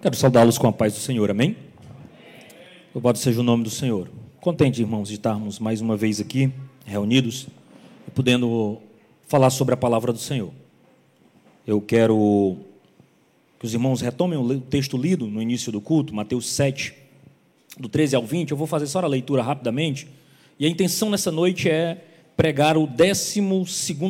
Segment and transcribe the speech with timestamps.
[0.00, 1.56] Quero saudá-los com a paz do Senhor, amém?
[2.94, 4.08] Louvado seja o nome do Senhor.
[4.40, 6.52] Contente, irmãos, de estarmos mais uma vez aqui,
[6.86, 7.48] reunidos,
[8.06, 8.78] e podendo
[9.26, 10.52] falar sobre a palavra do Senhor.
[11.66, 12.58] Eu quero
[13.58, 16.94] que os irmãos retomem o texto lido no início do culto, Mateus 7,
[17.76, 18.52] do 13 ao 20.
[18.52, 20.06] Eu vou fazer só a leitura rapidamente.
[20.60, 22.04] E a intenção nessa noite é
[22.36, 23.42] pregar o 12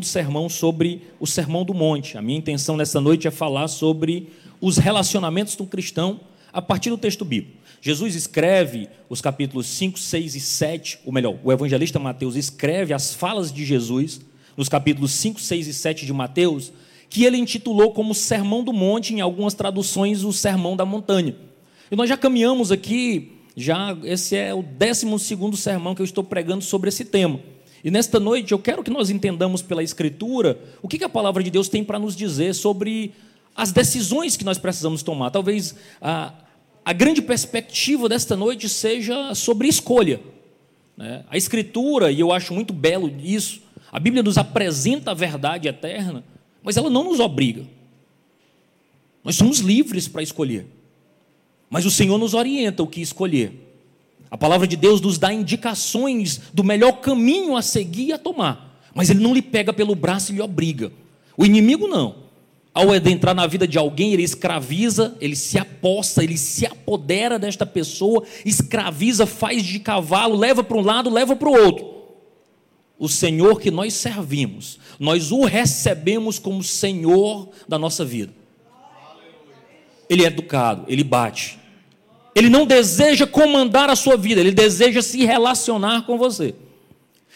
[0.02, 2.18] sermão sobre o Sermão do Monte.
[2.18, 4.29] A minha intenção nessa noite é falar sobre
[4.61, 6.20] os relacionamentos do cristão
[6.52, 7.59] a partir do texto bíblico.
[7.80, 13.15] Jesus escreve os capítulos 5, 6 e 7, ou melhor, o evangelista Mateus escreve as
[13.15, 14.20] falas de Jesus
[14.56, 16.73] nos capítulos 5, 6 e 7 de Mateus,
[17.09, 21.37] que ele intitulou como Sermão do Monte, em algumas traduções, o Sermão da Montanha.
[21.90, 26.23] E nós já caminhamos aqui, já esse é o 12 segundo sermão que eu estou
[26.23, 27.40] pregando sobre esse tema.
[27.82, 31.51] E nesta noite eu quero que nós entendamos pela Escritura o que a palavra de
[31.51, 33.12] Deus tem para nos dizer sobre
[33.58, 35.32] as decisões que nós precisamos tomar.
[35.32, 36.32] Talvez a,
[36.84, 40.20] a grande perspectiva desta noite seja sobre escolha.
[40.96, 41.24] Né?
[41.28, 46.23] A Escritura, e eu acho muito belo isso, a Bíblia nos apresenta a verdade eterna,
[46.62, 47.65] mas ela não nos obriga.
[49.24, 50.65] Nós somos livres para escolher.
[51.68, 53.74] Mas o Senhor nos orienta o que escolher.
[54.30, 58.80] A palavra de Deus nos dá indicações do melhor caminho a seguir e a tomar.
[58.95, 60.93] Mas Ele não lhe pega pelo braço e lhe obriga.
[61.37, 62.27] O inimigo não
[62.74, 67.66] ao adentrar na vida de alguém, ele escraviza, ele se aposta, ele se apodera desta
[67.66, 71.99] pessoa, escraviza, faz de cavalo, leva para um lado, leva para o outro.
[72.99, 78.33] O Senhor que nós servimos, nós o recebemos como Senhor da nossa vida.
[80.09, 81.59] Ele é educado, ele bate.
[82.34, 86.55] Ele não deseja comandar a sua vida, ele deseja se relacionar com você.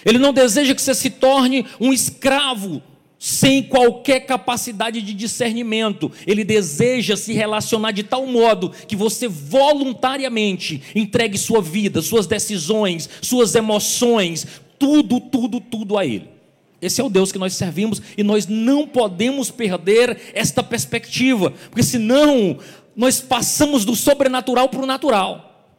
[0.04, 2.82] Ele não deseja que você se torne um escravo
[3.24, 6.10] sem qualquer capacidade de discernimento.
[6.26, 13.08] Ele deseja se relacionar de tal modo que você voluntariamente entregue sua vida, suas decisões,
[13.20, 14.44] suas emoções,
[14.76, 16.30] tudo, tudo, tudo a Ele.
[16.80, 21.84] Esse é o Deus que nós servimos e nós não podemos perder esta perspectiva, porque
[21.84, 22.58] senão
[22.96, 25.70] nós passamos do sobrenatural para o natural.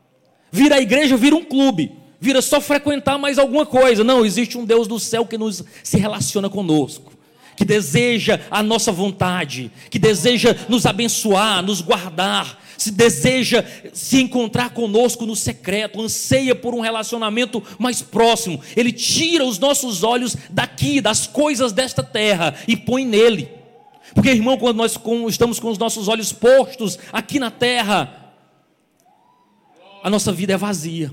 [0.49, 1.91] Vira a igreja, vira um clube,
[2.21, 4.01] vira só frequentar mais alguma coisa.
[4.01, 7.12] Não, existe um Deus do céu que nos se relaciona conosco
[7.55, 14.71] que deseja a nossa vontade, que deseja nos abençoar, nos guardar, se deseja se encontrar
[14.71, 18.61] conosco no secreto, anseia por um relacionamento mais próximo.
[18.75, 23.49] Ele tira os nossos olhos daqui, das coisas desta terra, e põe nele.
[24.13, 24.99] Porque, irmão, quando nós
[25.29, 28.33] estamos com os nossos olhos postos aqui na terra,
[30.03, 31.11] a nossa vida é vazia,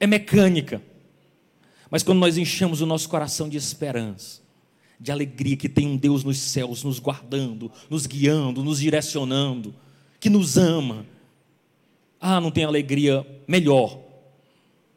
[0.00, 0.82] é mecânica.
[1.90, 4.42] Mas quando nós enchemos o nosso coração de esperança,
[5.00, 9.74] de alegria que tem um Deus nos céus nos guardando, nos guiando, nos direcionando,
[10.18, 11.06] que nos ama.
[12.20, 13.98] Ah, não tem alegria melhor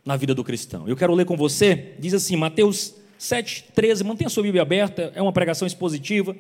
[0.04, 0.88] na vida do cristão.
[0.88, 5.22] Eu quero ler com você, diz assim, Mateus 7, 13, mantenha sua Bíblia aberta, é
[5.22, 6.36] uma pregação expositiva.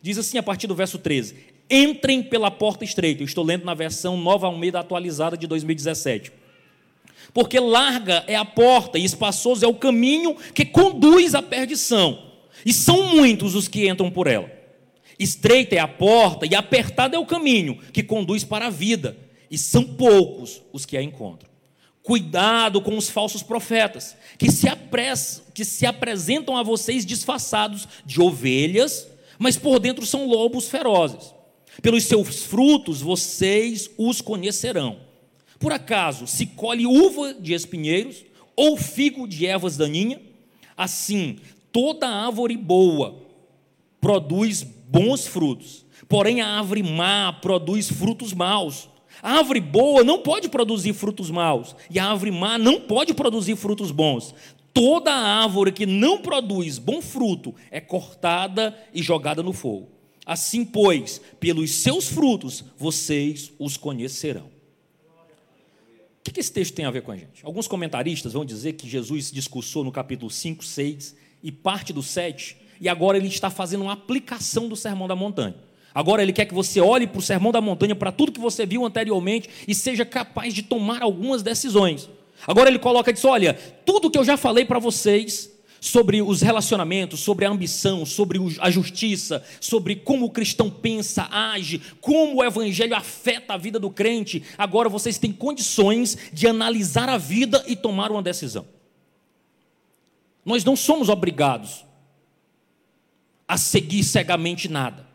[0.00, 1.36] Diz assim a partir do verso 13:
[1.70, 3.22] Entrem pela porta estreita.
[3.22, 6.32] Eu estou lendo na versão Nova Almeida atualizada de 2017.
[7.34, 12.31] Porque larga é a porta e espaçoso é o caminho que conduz à perdição
[12.64, 14.50] e são muitos os que entram por ela.
[15.18, 19.16] Estreita é a porta e apertado é o caminho que conduz para a vida,
[19.50, 21.50] e são poucos os que a encontram.
[22.02, 24.66] Cuidado com os falsos profetas, que se,
[25.54, 29.06] que se apresentam a vocês disfarçados de ovelhas,
[29.38, 31.32] mas por dentro são lobos ferozes.
[31.80, 35.00] Pelos seus frutos vocês os conhecerão.
[35.58, 38.24] Por acaso se colhe uva de espinheiros
[38.56, 40.20] ou figo de ervas daninhas?
[40.76, 41.38] Assim,
[41.72, 43.22] Toda árvore boa
[44.00, 48.88] produz bons frutos, porém a árvore má produz frutos maus.
[49.22, 53.56] A árvore boa não pode produzir frutos maus, e a árvore má não pode produzir
[53.56, 54.34] frutos bons.
[54.74, 59.88] Toda árvore que não produz bom fruto é cortada e jogada no fogo.
[60.24, 64.50] Assim, pois, pelos seus frutos vocês os conhecerão.
[66.26, 67.44] O que esse texto tem a ver com a gente?
[67.44, 72.56] Alguns comentaristas vão dizer que Jesus discursou no capítulo 5, 6 e parte do 7,
[72.80, 75.54] e agora ele está fazendo uma aplicação do Sermão da Montanha.
[75.94, 78.64] Agora ele quer que você olhe para o Sermão da Montanha, para tudo que você
[78.64, 82.08] viu anteriormente e seja capaz de tomar algumas decisões.
[82.46, 83.54] Agora ele coloca e diz: olha,
[83.84, 85.50] tudo que eu já falei para vocês
[85.80, 91.82] sobre os relacionamentos, sobre a ambição, sobre a justiça, sobre como o cristão pensa, age,
[92.00, 97.18] como o evangelho afeta a vida do crente, agora vocês têm condições de analisar a
[97.18, 98.64] vida e tomar uma decisão.
[100.44, 101.84] Nós não somos obrigados
[103.46, 105.06] a seguir cegamente nada.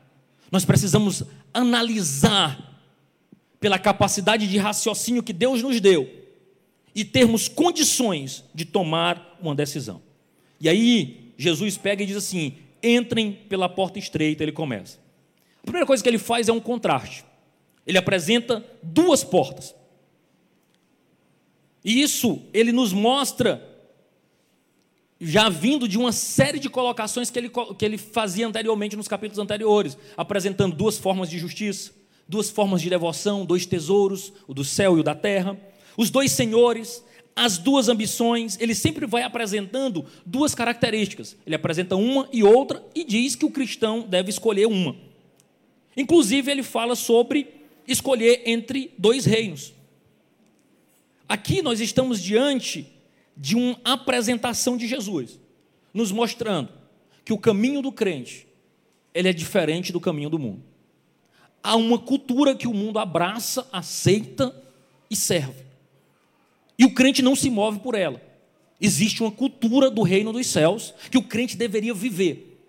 [0.51, 2.81] Nós precisamos analisar
[3.59, 6.09] pela capacidade de raciocínio que Deus nos deu
[6.93, 10.01] e termos condições de tomar uma decisão.
[10.59, 14.99] E aí, Jesus pega e diz assim: entrem pela porta estreita, ele começa.
[15.59, 17.25] A primeira coisa que ele faz é um contraste.
[17.85, 19.75] Ele apresenta duas portas.
[21.83, 23.63] E isso ele nos mostra,
[25.19, 29.39] já vindo de uma série de colocações que ele, que ele fazia anteriormente nos capítulos
[29.39, 31.91] anteriores, apresentando duas formas de justiça,
[32.27, 35.57] duas formas de devoção, dois tesouros, o do céu e o da terra,
[35.97, 37.03] os dois senhores,
[37.35, 41.35] as duas ambições, ele sempre vai apresentando duas características.
[41.45, 44.95] Ele apresenta uma e outra e diz que o cristão deve escolher uma.
[45.95, 47.47] Inclusive, ele fala sobre
[47.87, 49.73] escolher entre dois reinos.
[51.29, 52.87] Aqui nós estamos diante
[53.37, 55.39] de uma apresentação de Jesus,
[55.93, 56.69] nos mostrando
[57.23, 58.47] que o caminho do crente
[59.13, 60.63] ele é diferente do caminho do mundo.
[61.63, 64.55] Há uma cultura que o mundo abraça, aceita
[65.09, 65.65] e serve.
[66.77, 68.21] E o crente não se move por ela.
[68.79, 72.59] Existe uma cultura do reino dos céus que o crente deveria viver.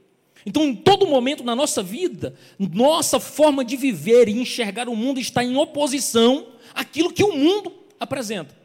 [0.47, 5.21] Então, em todo momento na nossa vida, nossa forma de viver e enxergar o mundo
[5.21, 8.58] está em oposição àquilo que o mundo apresenta.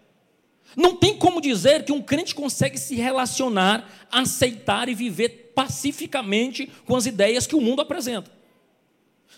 [0.75, 6.95] Não tem como dizer que um crente consegue se relacionar, aceitar e viver pacificamente com
[6.95, 8.31] as ideias que o mundo apresenta.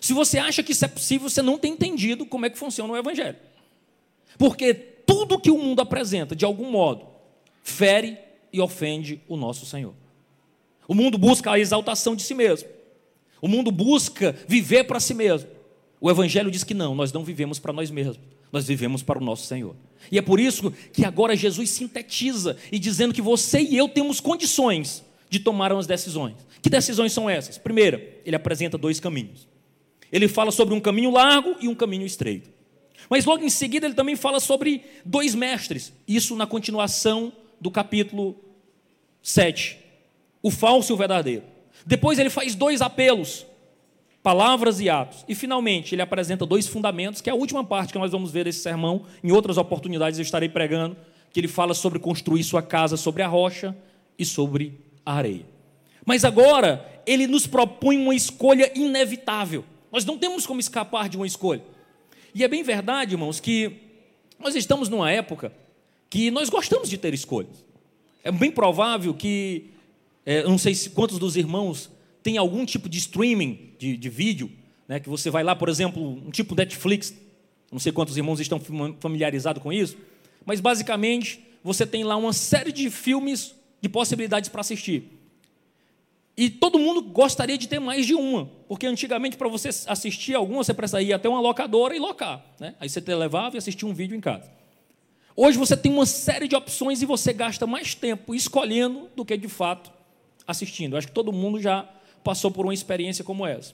[0.00, 2.92] Se você acha que isso é possível, você não tem entendido como é que funciona
[2.92, 3.36] o Evangelho.
[4.38, 7.06] Porque tudo que o mundo apresenta, de algum modo,
[7.62, 8.18] fere
[8.52, 9.94] e ofende o nosso Senhor.
[10.88, 12.68] O mundo busca a exaltação de si mesmo.
[13.40, 15.48] O mundo busca viver para si mesmo.
[16.00, 18.18] O Evangelho diz que não, nós não vivemos para nós mesmos,
[18.52, 19.74] nós vivemos para o nosso Senhor.
[20.10, 24.20] E é por isso que agora Jesus sintetiza e dizendo que você e eu temos
[24.20, 26.36] condições de tomar umas decisões.
[26.62, 27.58] Que decisões são essas?
[27.58, 29.48] Primeira, ele apresenta dois caminhos.
[30.10, 32.50] Ele fala sobre um caminho largo e um caminho estreito.
[33.08, 38.36] Mas logo em seguida ele também fala sobre dois mestres, isso na continuação do capítulo
[39.22, 39.78] 7,
[40.42, 41.44] o falso e o verdadeiro.
[41.84, 43.46] Depois ele faz dois apelos,
[44.26, 45.24] palavras e atos.
[45.28, 48.42] E finalmente ele apresenta dois fundamentos, que é a última parte que nós vamos ver
[48.42, 49.04] desse sermão.
[49.22, 50.96] Em outras oportunidades eu estarei pregando,
[51.32, 53.72] que ele fala sobre construir sua casa sobre a rocha
[54.18, 55.46] e sobre a areia.
[56.04, 59.64] Mas agora ele nos propõe uma escolha inevitável.
[59.92, 61.62] Nós não temos como escapar de uma escolha.
[62.34, 63.76] E é bem verdade, irmãos, que
[64.40, 65.52] nós estamos numa época
[66.10, 67.64] que nós gostamos de ter escolhas.
[68.24, 69.66] É bem provável que,
[70.24, 71.88] é, não sei se quantos dos irmãos
[72.24, 74.50] têm algum tipo de streaming de, de vídeo,
[74.88, 77.14] né, que você vai lá, por exemplo, um tipo Netflix,
[77.70, 78.60] não sei quantos irmãos estão
[79.00, 79.96] familiarizados com isso,
[80.44, 85.12] mas basicamente você tem lá uma série de filmes de possibilidades para assistir.
[86.36, 90.62] E todo mundo gostaria de ter mais de uma, porque antigamente para você assistir alguma,
[90.62, 92.44] você precisaria ir até uma locadora e locar.
[92.60, 92.74] Né?
[92.78, 94.50] Aí você levava e assistia um vídeo em casa.
[95.34, 99.36] Hoje você tem uma série de opções e você gasta mais tempo escolhendo do que
[99.36, 99.90] de fato
[100.46, 100.92] assistindo.
[100.94, 101.88] Eu acho que todo mundo já
[102.26, 103.72] passou por uma experiência como essa.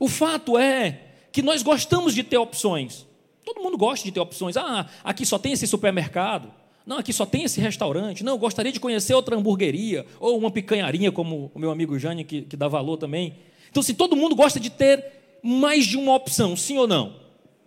[0.00, 3.06] O fato é que nós gostamos de ter opções.
[3.44, 4.56] Todo mundo gosta de ter opções.
[4.56, 6.50] Ah, aqui só tem esse supermercado.
[6.86, 8.24] Não, aqui só tem esse restaurante.
[8.24, 12.24] Não, eu gostaria de conhecer outra hamburgueria ou uma picanharia, como o meu amigo Jânio,
[12.24, 13.36] que, que dá valor também.
[13.70, 15.04] Então, se todo mundo gosta de ter
[15.42, 17.16] mais de uma opção, sim ou não?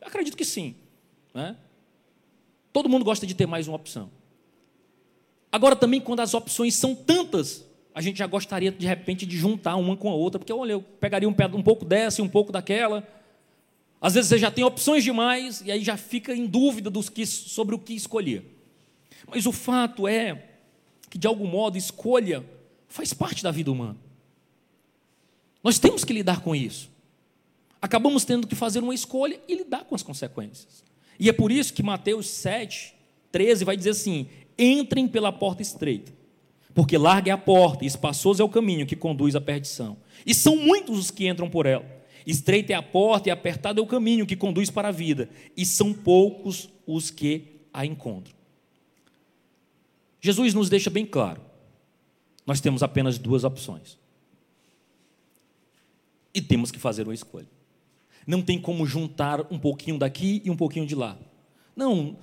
[0.02, 0.74] Eu acredito que sim.
[1.32, 1.56] Né?
[2.74, 4.10] Todo mundo gosta de ter mais uma opção.
[5.52, 7.67] Agora, também, quando as opções são tantas,
[7.98, 10.84] a gente já gostaria, de repente, de juntar uma com a outra, porque, olha, eu
[10.84, 13.04] pegaria um, um pouco dessa e um pouco daquela.
[14.00, 17.26] Às vezes você já tem opções demais e aí já fica em dúvida dos que,
[17.26, 18.56] sobre o que escolher.
[19.28, 20.46] Mas o fato é
[21.10, 22.46] que, de algum modo, escolha
[22.88, 23.98] faz parte da vida humana.
[25.64, 26.92] Nós temos que lidar com isso.
[27.82, 30.84] Acabamos tendo que fazer uma escolha e lidar com as consequências.
[31.20, 32.94] E é por isso que Mateus 7,
[33.32, 36.16] 13 vai dizer assim: entrem pela porta estreita,
[36.78, 39.98] porque larga é a porta e espaçoso é o caminho que conduz à perdição.
[40.24, 41.84] E são muitos os que entram por ela.
[42.24, 45.66] Estreita é a porta e apertado é o caminho que conduz para a vida, e
[45.66, 48.36] são poucos os que a encontram.
[50.22, 51.42] Jesus nos deixa bem claro:
[52.46, 53.98] nós temos apenas duas opções.
[56.32, 57.50] E temos que fazer uma escolha.
[58.28, 61.18] Não tem como juntar um pouquinho daqui e um pouquinho de lá.
[61.76, 62.16] Não,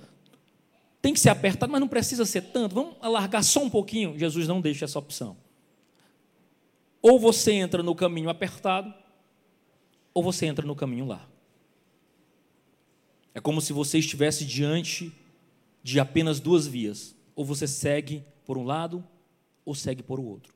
[1.05, 2.73] tem que ser apertado, mas não precisa ser tanto.
[2.73, 4.17] Vamos alargar só um pouquinho.
[4.17, 5.37] Jesus não deixa essa opção.
[6.99, 8.91] Ou você entra no caminho apertado,
[10.15, 11.31] ou você entra no caminho largo.
[13.35, 15.13] É como se você estivesse diante
[15.83, 19.07] de apenas duas vias ou você segue por um lado
[19.63, 20.55] ou segue por o outro.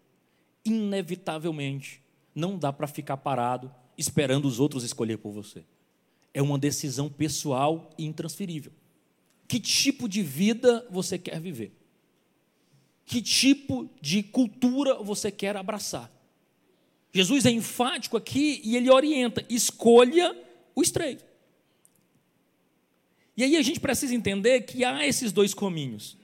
[0.65, 2.01] Inevitavelmente,
[2.34, 5.63] não dá para ficar parado esperando os outros escolher por você.
[6.34, 8.78] É uma decisão pessoal e intransferível.
[9.50, 11.75] Que tipo de vida você quer viver?
[13.03, 16.12] Que tipo de cultura você quer abraçar?
[17.12, 20.38] Jesus é enfático aqui e ele orienta: escolha
[20.75, 21.25] o estreito.
[23.36, 26.15] E aí a gente precisa entender que há esses dois caminhos.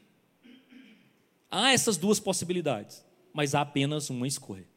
[1.50, 3.04] Há essas duas possibilidades,
[3.34, 4.68] mas há apenas uma escolha.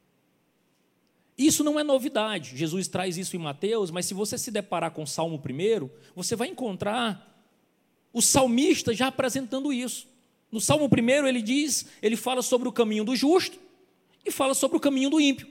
[1.36, 2.56] Isso não é novidade.
[2.56, 6.34] Jesus traz isso em Mateus, mas se você se deparar com o Salmo primeiro, você
[6.34, 7.27] vai encontrar
[8.12, 10.08] o salmista já apresentando isso.
[10.50, 13.58] No Salmo primeiro ele diz, ele fala sobre o caminho do justo
[14.24, 15.46] e fala sobre o caminho do ímpio.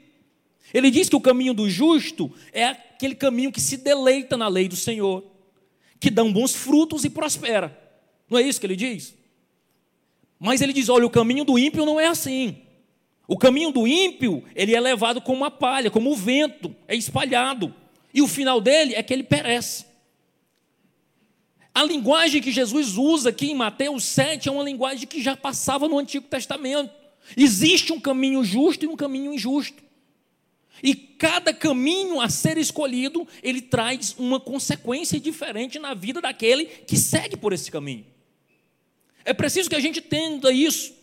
[0.74, 4.68] Ele diz que o caminho do justo é aquele caminho que se deleita na lei
[4.68, 5.24] do Senhor,
[6.00, 7.78] que dá bons frutos e prospera.
[8.30, 9.16] Não é isso que ele diz?
[10.40, 12.58] Mas ele diz: olha, o caminho do ímpio não é assim.
[13.28, 17.74] O caminho do ímpio, ele é levado como uma palha, como o vento, é espalhado.
[18.14, 19.86] E o final dele é que ele perece.
[21.78, 25.88] A linguagem que Jesus usa aqui em Mateus 7 é uma linguagem que já passava
[25.88, 26.92] no Antigo Testamento.
[27.38, 29.84] Existe um caminho justo e um caminho injusto.
[30.82, 36.98] E cada caminho a ser escolhido, ele traz uma consequência diferente na vida daquele que
[36.98, 38.08] segue por esse caminho.
[39.24, 40.96] É preciso que a gente entenda isso.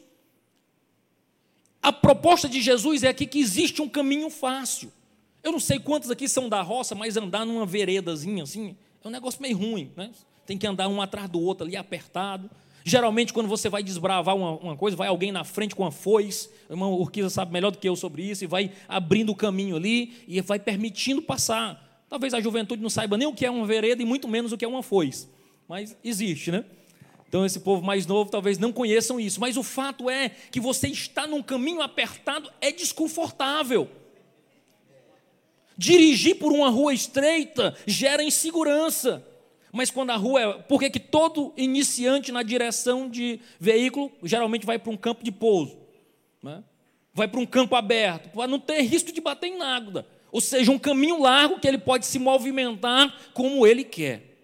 [1.80, 4.92] A proposta de Jesus é aqui que existe um caminho fácil.
[5.40, 9.10] Eu não sei quantos aqui são da roça, mas andar numa veredazinha assim é um
[9.12, 10.10] negócio meio ruim, né?
[10.46, 12.50] Tem que andar um atrás do outro ali apertado.
[12.84, 16.50] Geralmente, quando você vai desbravar uma, uma coisa, vai alguém na frente com a foice.
[16.68, 19.76] O irmão Urquiza sabe melhor do que eu sobre isso, e vai abrindo o caminho
[19.76, 22.04] ali e vai permitindo passar.
[22.10, 24.58] Talvez a juventude não saiba nem o que é uma vereda e muito menos o
[24.58, 25.28] que é uma foice.
[25.66, 26.64] Mas existe, né?
[27.26, 30.88] Então, esse povo mais novo talvez não conheçam isso, mas o fato é que você
[30.88, 33.90] está num caminho apertado é desconfortável.
[35.76, 39.26] Dirigir por uma rua estreita gera insegurança.
[39.74, 40.52] Mas quando a rua é.
[40.52, 45.76] Por que, todo iniciante na direção de veículo geralmente vai para um campo de pouso?
[46.40, 46.62] Né?
[47.12, 50.06] Vai para um campo aberto, para não ter risco de bater em nada.
[50.30, 54.36] Ou seja, um caminho largo que ele pode se movimentar como ele quer.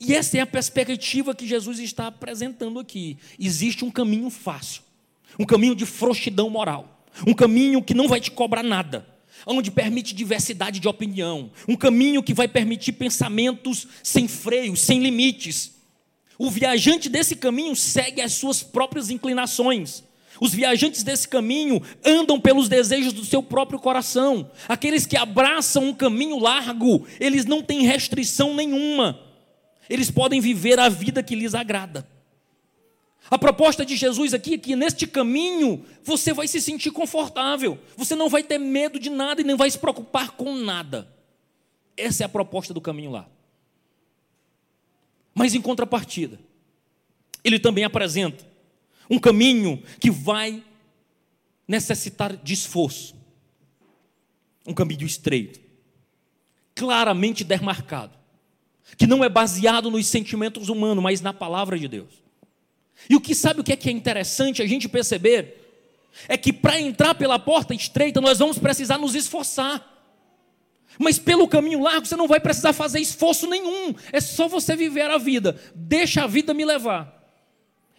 [0.00, 3.16] E essa é a perspectiva que Jesus está apresentando aqui.
[3.38, 4.82] Existe um caminho fácil,
[5.38, 9.06] um caminho de frouxidão moral, um caminho que não vai te cobrar nada,
[9.46, 15.72] onde permite diversidade de opinião, um caminho que vai permitir pensamentos sem freios, sem limites.
[16.38, 20.02] O viajante desse caminho segue as suas próprias inclinações.
[20.40, 24.50] Os viajantes desse caminho andam pelos desejos do seu próprio coração.
[24.68, 29.20] Aqueles que abraçam um caminho largo, eles não têm restrição nenhuma.
[29.88, 32.13] Eles podem viver a vida que lhes agrada.
[33.30, 38.14] A proposta de Jesus aqui é que neste caminho você vai se sentir confortável, você
[38.14, 41.08] não vai ter medo de nada e nem vai se preocupar com nada.
[41.96, 43.28] Essa é a proposta do caminho lá.
[45.34, 46.38] Mas em contrapartida,
[47.42, 48.46] ele também apresenta
[49.08, 50.62] um caminho que vai
[51.66, 53.14] necessitar de esforço,
[54.66, 55.60] um caminho estreito,
[56.74, 58.24] claramente demarcado
[58.96, 62.23] que não é baseado nos sentimentos humanos, mas na palavra de Deus.
[63.08, 65.60] E o que sabe o que é que é interessante a gente perceber
[66.28, 69.92] é que para entrar pela porta estreita nós vamos precisar nos esforçar.
[70.98, 75.10] Mas pelo caminho largo você não vai precisar fazer esforço nenhum, é só você viver
[75.10, 75.60] a vida.
[75.74, 77.12] Deixa a vida me levar.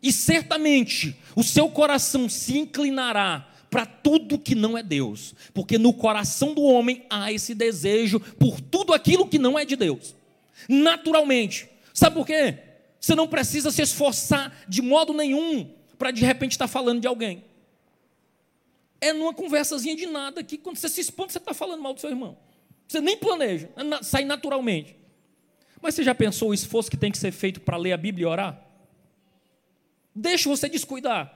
[0.01, 5.91] E certamente o seu coração se inclinará para tudo que não é Deus, porque no
[5.91, 10.15] coração do homem há esse desejo por tudo aquilo que não é de Deus
[10.67, 11.69] naturalmente.
[11.93, 12.57] Sabe por quê?
[13.05, 17.07] Você não precisa se esforçar de modo nenhum para de repente estar tá falando de
[17.07, 17.45] alguém.
[18.99, 22.01] É numa conversazinha de nada que quando você se expõe, você está falando mal do
[22.01, 22.35] seu irmão.
[22.87, 24.97] Você nem planeja, é sai naturalmente.
[25.79, 28.23] Mas você já pensou o esforço que tem que ser feito para ler a Bíblia
[28.23, 28.59] e orar?
[30.15, 31.31] Deixa você descuidar.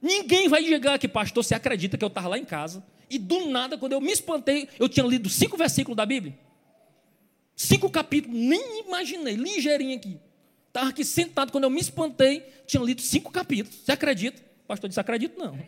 [0.00, 3.50] Ninguém vai chegar aqui, pastor, você acredita que eu estava lá em casa e do
[3.50, 6.38] nada, quando eu me espantei, eu tinha lido cinco versículos da Bíblia?
[7.54, 10.18] Cinco capítulos, nem imaginei, ligeirinho aqui.
[10.72, 13.80] Estava aqui sentado, quando eu me espantei, tinha lido cinco capítulos.
[13.84, 14.40] Você acredita?
[14.64, 15.58] O pastor disse: acredito não.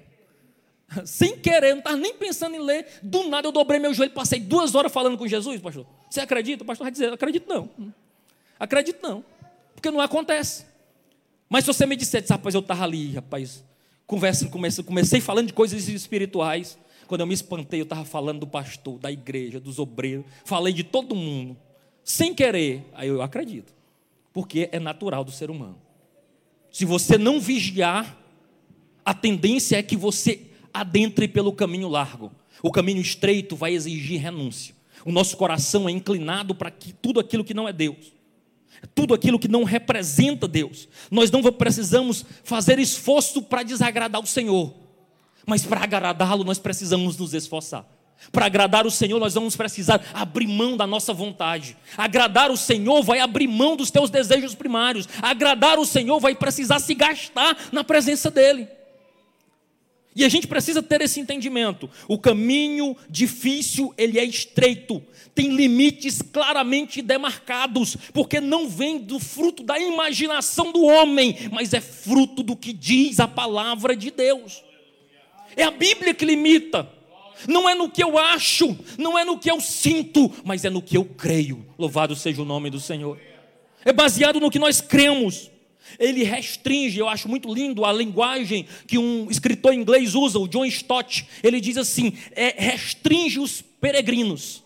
[1.04, 2.86] Sem querer, não estava nem pensando em ler.
[3.02, 5.86] Do nada eu dobrei meu joelho, passei duas horas falando com Jesus, pastor.
[6.08, 6.62] Você acredita?
[6.62, 7.68] O pastor vai dizer: acredito não.
[8.58, 9.22] Acredito não.
[9.74, 10.64] Porque não acontece.
[11.50, 13.62] Mas se você me dissesse, rapaz, eu estava ali, rapaz,
[14.06, 16.78] conversa, comecei, comecei falando de coisas espirituais.
[17.06, 20.82] Quando eu me espantei, eu estava falando do pastor, da igreja, dos obreiros, falei de
[20.82, 21.54] todo mundo
[22.04, 23.72] sem querer, aí eu acredito,
[24.34, 25.80] porque é natural do ser humano.
[26.70, 28.18] Se você não vigiar,
[29.04, 32.32] a tendência é que você adentre pelo caminho largo.
[32.60, 34.74] O caminho estreito vai exigir renúncia.
[35.04, 38.12] O nosso coração é inclinado para tudo aquilo que não é Deus.
[38.92, 40.88] Tudo aquilo que não representa Deus.
[41.10, 44.74] Nós não precisamos fazer esforço para desagradar o Senhor.
[45.46, 47.86] Mas para agradá-lo, nós precisamos nos esforçar.
[48.32, 51.76] Para agradar o Senhor, nós vamos precisar abrir mão da nossa vontade.
[51.96, 55.08] Agradar o Senhor vai abrir mão dos teus desejos primários.
[55.22, 58.68] Agradar o Senhor vai precisar se gastar na presença dEle.
[60.16, 61.90] E a gente precisa ter esse entendimento.
[62.06, 65.02] O caminho difícil, ele é estreito,
[65.34, 71.80] tem limites claramente demarcados, porque não vem do fruto da imaginação do homem, mas é
[71.80, 74.62] fruto do que diz a palavra de Deus.
[75.56, 76.88] É a Bíblia que limita.
[77.48, 80.82] Não é no que eu acho, não é no que eu sinto, mas é no
[80.82, 81.64] que eu creio.
[81.78, 83.18] Louvado seja o nome do Senhor.
[83.84, 85.50] É baseado no que nós cremos.
[85.98, 90.64] Ele restringe, eu acho muito lindo a linguagem que um escritor inglês usa, o John
[90.64, 91.26] Stott.
[91.42, 94.63] Ele diz assim: é, restringe os peregrinos.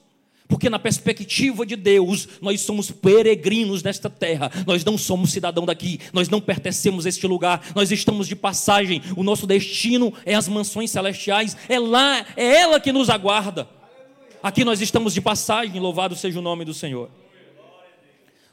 [0.48, 4.50] Porque na perspectiva de Deus, nós somos peregrinos nesta terra.
[4.66, 9.02] Nós não somos cidadão daqui, nós não pertencemos a este lugar, nós estamos de passagem.
[9.14, 13.68] O nosso destino é as mansões celestiais, é lá, é ela que nos aguarda.
[14.42, 17.10] Aqui nós estamos de passagem, louvado seja o nome do Senhor.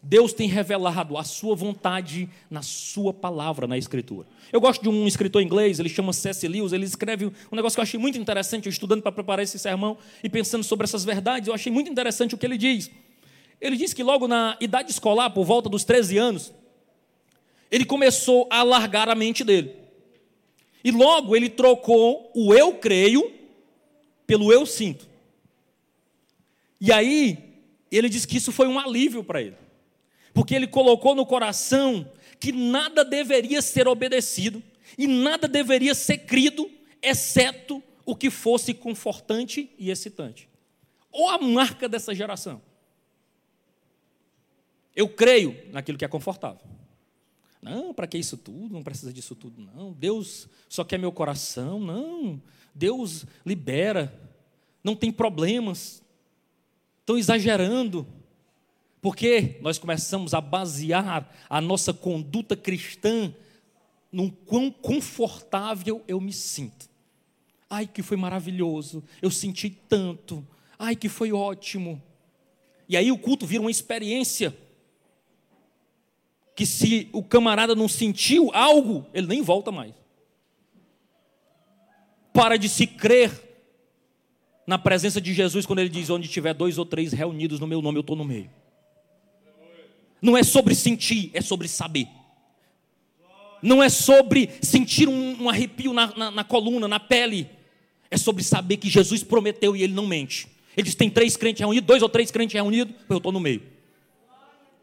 [0.07, 4.27] Deus tem revelado a sua vontade na sua palavra na Escritura.
[4.53, 6.47] Eu gosto de um escritor inglês, ele chama C.S.
[6.47, 9.57] Lewis, ele escreve um negócio que eu achei muito interessante, eu estudando para preparar esse
[9.57, 12.91] sermão e pensando sobre essas verdades, eu achei muito interessante o que ele diz.
[13.59, 16.53] Ele diz que logo na idade escolar, por volta dos 13 anos,
[17.71, 19.75] ele começou a alargar a mente dele.
[20.83, 23.33] E logo ele trocou o eu creio
[24.27, 25.09] pelo eu sinto.
[26.79, 27.39] E aí,
[27.91, 29.64] ele diz que isso foi um alívio para ele
[30.35, 32.11] porque ele colocou no coração
[32.41, 34.61] que nada deveria ser obedecido
[34.97, 36.69] e nada deveria ser crido,
[37.01, 40.49] exceto o que fosse confortante e excitante.
[41.09, 42.61] Ou a marca dessa geração.
[44.93, 46.67] Eu creio naquilo que é confortável.
[47.61, 48.73] Não, para que isso tudo?
[48.73, 49.93] Não precisa disso tudo, não.
[49.93, 52.41] Deus só quer meu coração, não.
[52.73, 54.13] Deus libera,
[54.83, 56.03] não tem problemas.
[56.99, 58.05] Estão exagerando.
[59.05, 63.31] Porque nós começamos a basear a nossa conduta cristã
[64.11, 66.89] num quão confortável eu me sinto.
[67.69, 70.43] Ai, que foi maravilhoso, eu senti tanto.
[70.79, 72.01] Ai, que foi ótimo.
[72.89, 74.57] E aí o culto vira uma experiência
[76.55, 79.93] que se o camarada não sentiu algo, ele nem volta mais.
[82.33, 83.31] Para de se crer
[84.65, 87.83] na presença de Jesus quando ele diz: onde tiver dois ou três reunidos no meu
[87.83, 88.64] nome, eu estou no meio.
[90.25, 92.07] Não é sobre sentir, é sobre saber.
[93.61, 97.47] Não é sobre sentir um, um arrepio na, na, na coluna, na pele.
[98.09, 100.47] É sobre saber que Jesus prometeu e ele não mente.
[100.75, 103.61] Ele diz: tem três crentes reunidos, dois ou três crentes reunidos, eu estou no meio.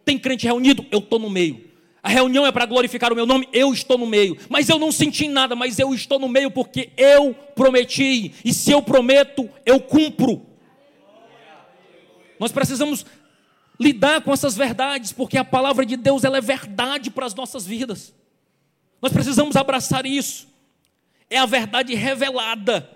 [0.04, 1.64] Tem crente reunido, eu estou no meio.
[2.00, 4.38] A reunião é para glorificar o meu nome, eu estou no meio.
[4.48, 8.32] Mas eu não senti nada, mas eu estou no meio porque eu prometi.
[8.44, 10.46] E se eu prometo, eu cumpro.
[12.38, 13.04] Nós precisamos
[13.80, 17.66] lidar com essas verdades, porque a palavra de Deus ela é verdade para as nossas
[17.66, 18.14] vidas.
[19.00, 20.46] Nós precisamos abraçar isso.
[21.28, 22.88] É a verdade revelada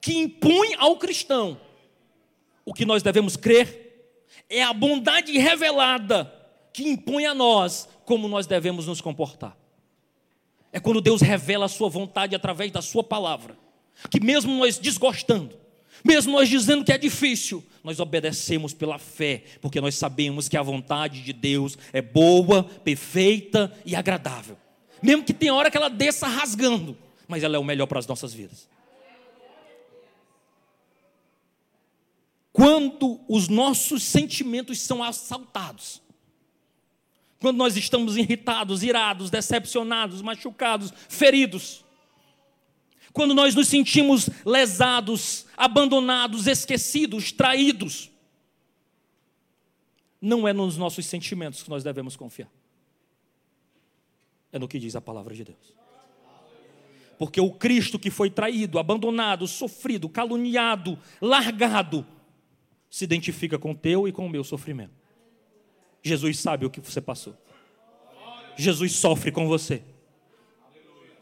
[0.00, 1.60] que impõe ao cristão
[2.64, 3.82] o que nós devemos crer.
[4.48, 6.32] É a bondade revelada
[6.72, 9.56] que impõe a nós como nós devemos nos comportar.
[10.72, 13.56] É quando Deus revela a sua vontade através da sua palavra,
[14.10, 15.56] que mesmo nós desgostando,
[16.04, 20.62] mesmo nós dizendo que é difícil, nós obedecemos pela fé, porque nós sabemos que a
[20.62, 24.56] vontade de Deus é boa, perfeita e agradável.
[25.02, 26.96] Mesmo que tenha hora que ela desça rasgando,
[27.28, 28.66] mas ela é o melhor para as nossas vidas.
[32.50, 36.00] Quando os nossos sentimentos são assaltados,
[37.38, 41.83] quando nós estamos irritados, irados, decepcionados, machucados, feridos,
[43.14, 48.10] quando nós nos sentimos lesados, abandonados, esquecidos, traídos.
[50.20, 52.50] Não é nos nossos sentimentos que nós devemos confiar.
[54.50, 55.74] É no que diz a palavra de Deus.
[57.16, 62.04] Porque o Cristo que foi traído, abandonado, sofrido, caluniado, largado,
[62.90, 64.94] se identifica com o teu e com o meu sofrimento.
[66.02, 67.36] Jesus sabe o que você passou.
[68.56, 69.84] Jesus sofre com você.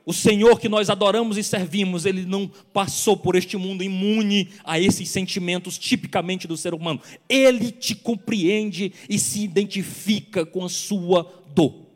[0.05, 4.79] O Senhor que nós adoramos e servimos, ele não passou por este mundo imune a
[4.79, 7.01] esses sentimentos tipicamente do ser humano.
[7.29, 11.87] Ele te compreende e se identifica com a sua dor.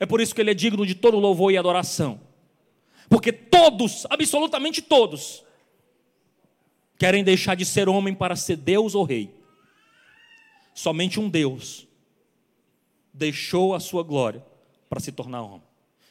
[0.00, 2.20] É por isso que ele é digno de todo louvor e adoração.
[3.08, 5.44] Porque todos, absolutamente todos,
[6.98, 9.32] querem deixar de ser homem para ser Deus ou rei.
[10.74, 11.86] Somente um Deus
[13.14, 14.44] deixou a sua glória
[14.90, 15.65] para se tornar homem.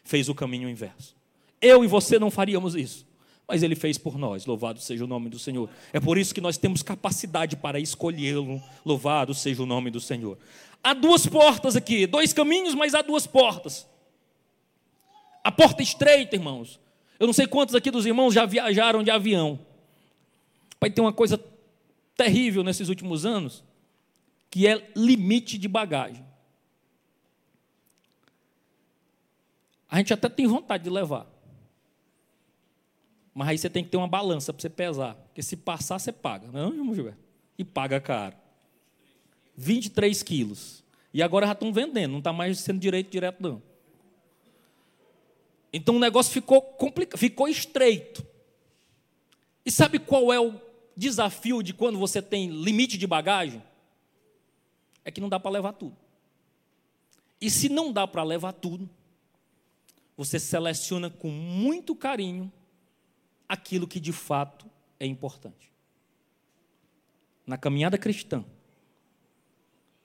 [0.05, 1.15] Fez o caminho inverso.
[1.59, 3.05] Eu e você não faríamos isso,
[3.47, 4.45] mas ele fez por nós.
[4.45, 5.67] Louvado seja o nome do Senhor.
[5.91, 8.61] É por isso que nós temos capacidade para escolhê-lo.
[8.85, 10.37] Louvado seja o nome do Senhor.
[10.83, 13.87] Há duas portas aqui, dois caminhos, mas há duas portas.
[15.43, 16.79] A porta estreita, irmãos.
[17.19, 19.59] Eu não sei quantos aqui dos irmãos já viajaram de avião.
[20.79, 21.43] Vai ter uma coisa
[22.15, 23.63] terrível nesses últimos anos,
[24.51, 26.23] que é limite de bagagem.
[29.89, 31.27] A gente até tem vontade de levar.
[33.33, 35.15] Mas aí você tem que ter uma balança para você pesar.
[35.15, 36.47] Porque se passar, você paga.
[36.51, 37.19] Não, irmão Gilberto?
[37.57, 38.35] E paga caro.
[39.57, 40.83] 23 quilos.
[41.13, 43.61] E agora já estão vendendo, não está mais sendo direito direto, não.
[45.71, 48.25] Então o negócio ficou complicado, ficou estreito.
[49.65, 50.59] E sabe qual é o
[50.95, 53.61] desafio de quando você tem limite de bagagem?
[55.03, 55.97] É que não dá para levar tudo.
[57.41, 58.89] E se não dá para levar tudo,
[60.17, 62.51] você seleciona com muito carinho
[63.47, 65.71] aquilo que de fato é importante.
[67.45, 68.43] Na caminhada cristã,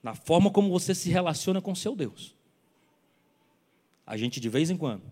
[0.02, 2.34] na forma como você se relaciona com seu Deus.
[4.06, 5.02] A gente de vez em quando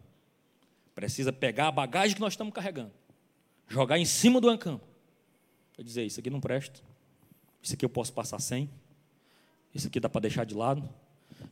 [0.95, 2.93] precisa pegar a bagagem que nós estamos carregando,
[3.69, 4.85] jogar em cima do ancampo,
[5.79, 6.81] e dizer: Isso aqui não presta,
[7.63, 8.69] isso aqui eu posso passar sem,
[9.73, 10.89] isso aqui dá para deixar de lado,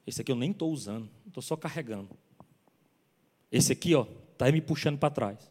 [0.05, 2.11] esse aqui eu nem estou usando, estou só carregando.
[3.51, 5.51] Esse aqui, ó, está me puxando para trás.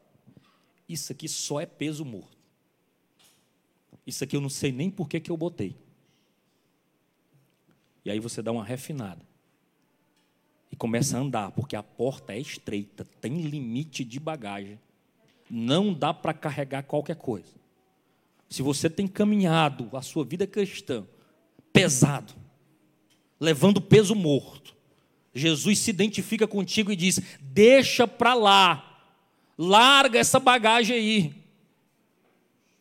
[0.88, 2.38] Isso aqui só é peso morto.
[4.06, 5.76] Isso aqui eu não sei nem por que, que eu botei.
[8.04, 9.22] E aí você dá uma refinada.
[10.72, 14.80] E começa a andar, porque a porta é estreita, tem limite de bagagem.
[15.50, 17.54] Não dá para carregar qualquer coisa.
[18.50, 21.06] Se você tem caminhado a sua vida cristã
[21.74, 22.34] pesado,
[23.40, 24.76] levando peso morto,
[25.36, 29.02] Jesus se identifica contigo e diz: Deixa para lá,
[29.58, 31.46] larga essa bagagem aí.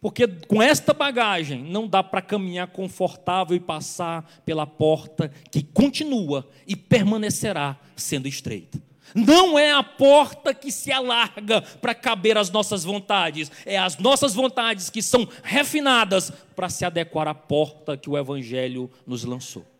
[0.00, 6.48] Porque com esta bagagem não dá para caminhar confortável e passar pela porta que continua
[6.66, 8.80] e permanecerá sendo estreita.
[9.14, 14.34] Não é a porta que se alarga para caber as nossas vontades, é as nossas
[14.34, 19.73] vontades que são refinadas para se adequar à porta que o Evangelho nos lançou.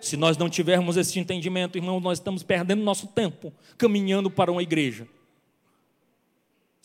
[0.00, 4.62] Se nós não tivermos esse entendimento, irmão, nós estamos perdendo nosso tempo caminhando para uma
[4.62, 5.06] igreja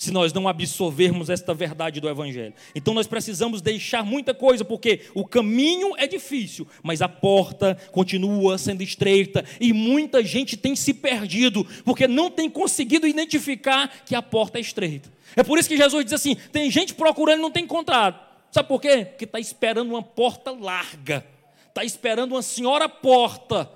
[0.03, 2.53] se nós não absorvermos esta verdade do Evangelho.
[2.75, 8.57] Então nós precisamos deixar muita coisa, porque o caminho é difícil, mas a porta continua
[8.57, 14.21] sendo estreita e muita gente tem se perdido, porque não tem conseguido identificar que a
[14.21, 15.09] porta é estreita.
[15.37, 18.19] É por isso que Jesus diz assim: tem gente procurando e não tem encontrado.
[18.51, 19.05] Sabe por quê?
[19.05, 21.25] Porque está esperando uma porta larga,
[21.73, 23.69] está esperando uma senhora porta,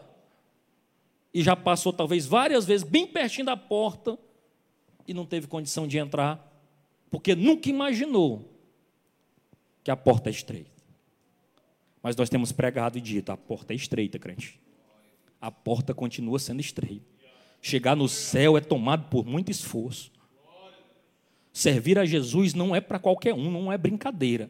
[1.33, 4.17] e já passou talvez várias vezes bem pertinho da porta
[5.07, 6.43] e não teve condição de entrar,
[7.09, 8.53] porque nunca imaginou
[9.83, 10.71] que a porta é estreita.
[12.03, 14.59] Mas nós temos pregado e dito: a porta é estreita, crente.
[15.41, 17.05] A porta continua sendo estreita.
[17.61, 20.11] Chegar no céu é tomado por muito esforço.
[21.51, 24.49] Servir a Jesus não é para qualquer um, não é brincadeira.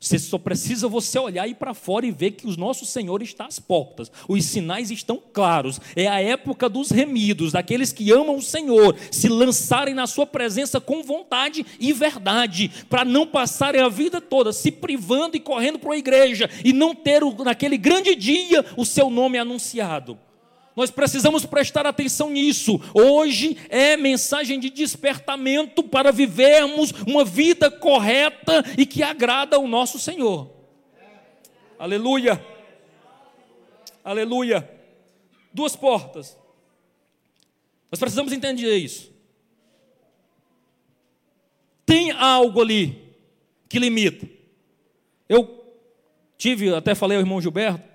[0.00, 3.46] Você só precisa você olhar e para fora e ver que o nosso Senhor está
[3.46, 4.12] às portas.
[4.28, 5.80] Os sinais estão claros.
[5.96, 10.80] É a época dos remidos, daqueles que amam o Senhor, se lançarem na sua presença
[10.80, 15.94] com vontade e verdade, para não passarem a vida toda se privando e correndo para
[15.94, 20.16] a igreja e não ter naquele grande dia o seu nome anunciado.
[20.78, 22.80] Nós precisamos prestar atenção nisso.
[22.94, 29.98] Hoje é mensagem de despertamento para vivermos uma vida correta e que agrada ao nosso
[29.98, 30.48] Senhor.
[31.76, 32.40] Aleluia.
[34.04, 34.70] Aleluia.
[35.52, 36.38] Duas portas.
[37.90, 39.12] Nós precisamos entender isso.
[41.84, 43.16] Tem algo ali
[43.68, 44.28] que limita.
[45.28, 45.74] Eu
[46.36, 47.87] tive, até falei ao irmão Gilberto,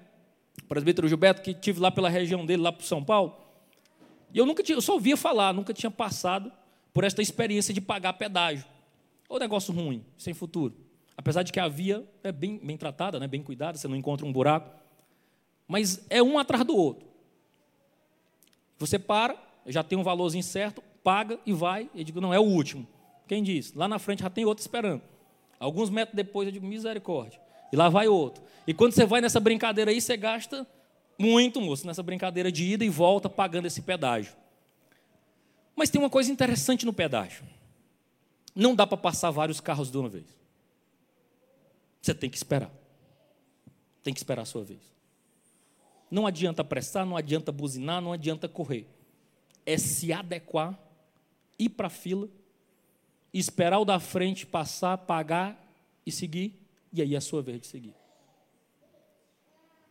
[0.73, 3.38] presbítero Gilberto, que tive lá pela região dele, lá para São Paulo.
[4.33, 6.51] E eu nunca tinha, eu só ouvia falar, nunca tinha passado
[6.91, 8.65] por esta experiência de pagar pedágio.
[9.29, 10.75] Um negócio ruim, sem futuro.
[11.15, 14.25] Apesar de que a via é bem, bem tratada, né, bem cuidada, você não encontra
[14.25, 14.71] um buraco.
[15.67, 17.07] Mas é um atrás do outro.
[18.79, 21.88] Você para, já tem um valorzinho certo, paga e vai.
[21.93, 22.88] Eu digo, não, é o último.
[23.27, 23.73] Quem diz?
[23.75, 25.03] Lá na frente já tem outro esperando.
[25.59, 27.42] Alguns metros depois eu digo, misericórdia.
[27.73, 28.43] E lá vai outro.
[28.67, 30.67] E quando você vai nessa brincadeira aí, você gasta
[31.17, 34.36] muito, moço, nessa brincadeira de ida e volta pagando esse pedágio.
[35.75, 37.43] Mas tem uma coisa interessante no pedágio.
[38.53, 40.25] Não dá para passar vários carros de uma vez.
[41.99, 42.69] Você tem que esperar.
[44.03, 44.81] Tem que esperar a sua vez.
[46.12, 48.86] Não adianta apressar, não adianta buzinar, não adianta correr.
[49.65, 50.77] É se adequar,
[51.57, 52.29] ir para a fila,
[53.33, 55.59] esperar o da frente passar, pagar
[56.05, 56.62] e seguir,
[56.93, 57.95] e aí é a sua vez de seguir.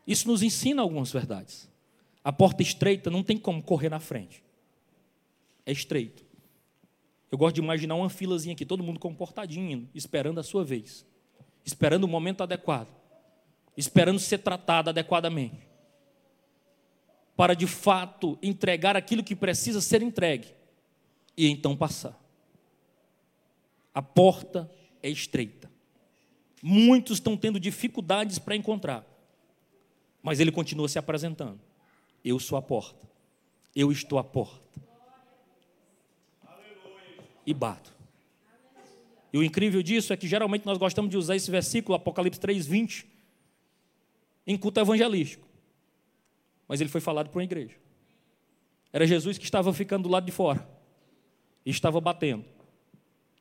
[0.06, 1.68] Isso nos ensina algumas verdades.
[2.24, 4.42] A porta estreita não tem como correr na frente.
[5.66, 6.24] É estreito.
[7.30, 11.04] Eu gosto de imaginar uma filazinha aqui, todo mundo comportadinho, esperando a sua vez,
[11.64, 12.94] esperando o momento adequado,
[13.76, 15.66] esperando ser tratado adequadamente,
[17.34, 20.54] para de fato entregar aquilo que precisa ser entregue
[21.36, 22.20] e então passar.
[23.94, 24.70] A porta
[25.02, 25.61] é estreita.
[26.62, 29.04] Muitos estão tendo dificuldades para encontrar,
[30.22, 31.58] mas ele continua se apresentando.
[32.24, 33.02] Eu sou a porta.
[33.74, 34.62] Eu estou à porta.
[37.44, 37.92] E bato.
[39.32, 43.06] E o incrível disso é que geralmente nós gostamos de usar esse versículo, Apocalipse 3:20,
[44.46, 45.44] em culto evangelístico.
[46.68, 47.74] Mas ele foi falado para uma igreja.
[48.92, 50.68] Era Jesus que estava ficando do lado de fora.
[51.66, 52.44] E estava batendo.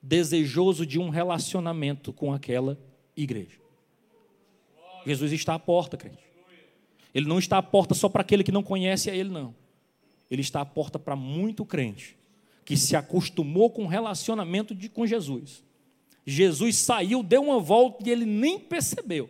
[0.02, 2.80] Desejoso de um relacionamento com aquela
[3.16, 3.60] igreja.
[5.06, 6.20] Jesus está à porta, crente.
[7.14, 9.54] Ele não está à porta só para aquele que não conhece a Ele, não.
[10.30, 12.16] Ele está à porta para muito crente
[12.64, 15.64] que se acostumou com o relacionamento de, com Jesus.
[16.26, 19.30] Jesus saiu, deu uma volta e ele nem percebeu.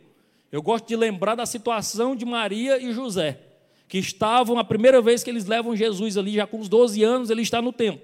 [0.51, 3.39] Eu gosto de lembrar da situação de Maria e José,
[3.87, 7.29] que estavam a primeira vez que eles levam Jesus ali, já com uns 12 anos,
[7.29, 8.01] ele está no templo.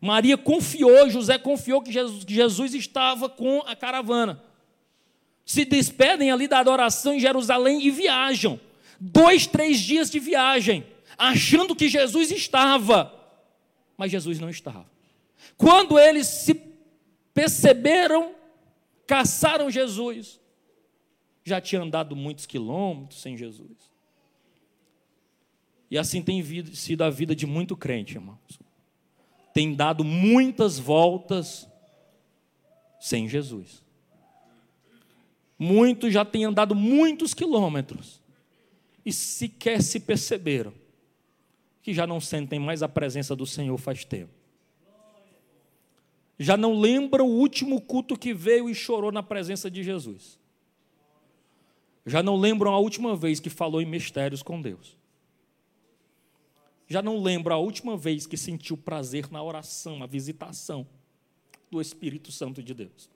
[0.00, 4.42] Maria confiou, José confiou que Jesus, que Jesus estava com a caravana.
[5.44, 8.60] Se despedem ali da adoração em Jerusalém e viajam
[9.00, 10.86] dois, três dias de viagem,
[11.18, 13.12] achando que Jesus estava,
[13.96, 14.86] mas Jesus não estava.
[15.56, 16.54] Quando eles se
[17.34, 18.34] perceberam,
[19.06, 20.40] caçaram Jesus,
[21.44, 23.92] já tinha andado muitos quilômetros sem Jesus.
[25.90, 26.42] E assim tem
[26.74, 28.58] sido a vida de muito crente, irmãos.
[29.52, 31.68] Tem dado muitas voltas
[32.98, 33.81] sem Jesus.
[35.64, 38.20] Muitos já têm andado muitos quilômetros
[39.06, 40.74] e sequer se perceberam
[41.80, 44.32] que já não sentem mais a presença do Senhor faz tempo.
[46.36, 50.36] Já não lembram o último culto que veio e chorou na presença de Jesus.
[52.04, 54.96] Já não lembram a última vez que falou em mistérios com Deus.
[56.88, 60.84] Já não lembram a última vez que sentiu prazer na oração, a visitação
[61.70, 63.12] do Espírito Santo de Deus.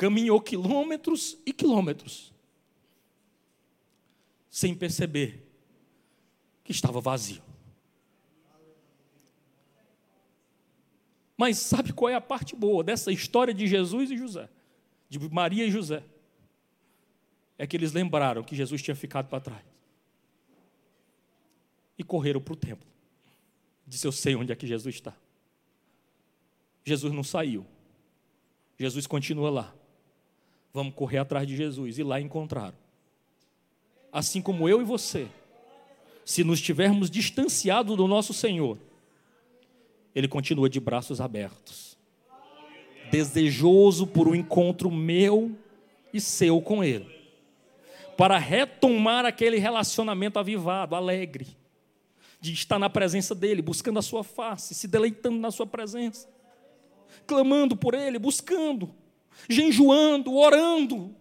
[0.00, 2.32] Caminhou quilômetros e quilômetros
[4.48, 5.46] sem perceber
[6.64, 7.42] que estava vazio.
[11.36, 14.48] Mas sabe qual é a parte boa dessa história de Jesus e José?
[15.06, 16.02] De Maria e José?
[17.58, 19.64] É que eles lembraram que Jesus tinha ficado para trás.
[21.98, 22.88] E correram para o templo.
[23.86, 25.14] Disse: Eu sei onde é que Jesus está.
[26.86, 27.66] Jesus não saiu.
[28.78, 29.79] Jesus continua lá.
[30.72, 31.98] Vamos correr atrás de Jesus.
[31.98, 32.80] E lá encontraram
[34.12, 35.28] assim como eu e você,
[36.24, 38.78] se nos tivermos distanciado do nosso Senhor,
[40.14, 41.96] Ele continua de braços abertos,
[43.10, 45.56] desejoso por um encontro meu
[46.12, 47.08] e seu com Ele,
[48.16, 51.46] para retomar aquele relacionamento avivado, alegre,
[52.40, 56.28] de estar na presença dEle, buscando a Sua face, se deleitando na Sua presença,
[57.26, 58.94] clamando por Ele, buscando,
[59.48, 61.14] jejuando, orando,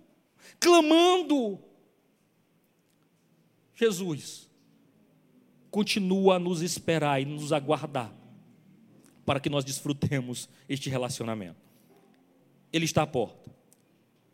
[0.60, 1.60] clamando,
[3.80, 4.50] Jesus
[5.72, 8.14] continua a nos esperar e nos aguardar
[9.26, 11.62] para que nós desfrutemos este relacionamento.
[12.74, 13.50] Ele está à porta.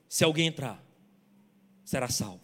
[0.10, 0.84] Se alguém entrar,
[1.84, 2.42] será salvo.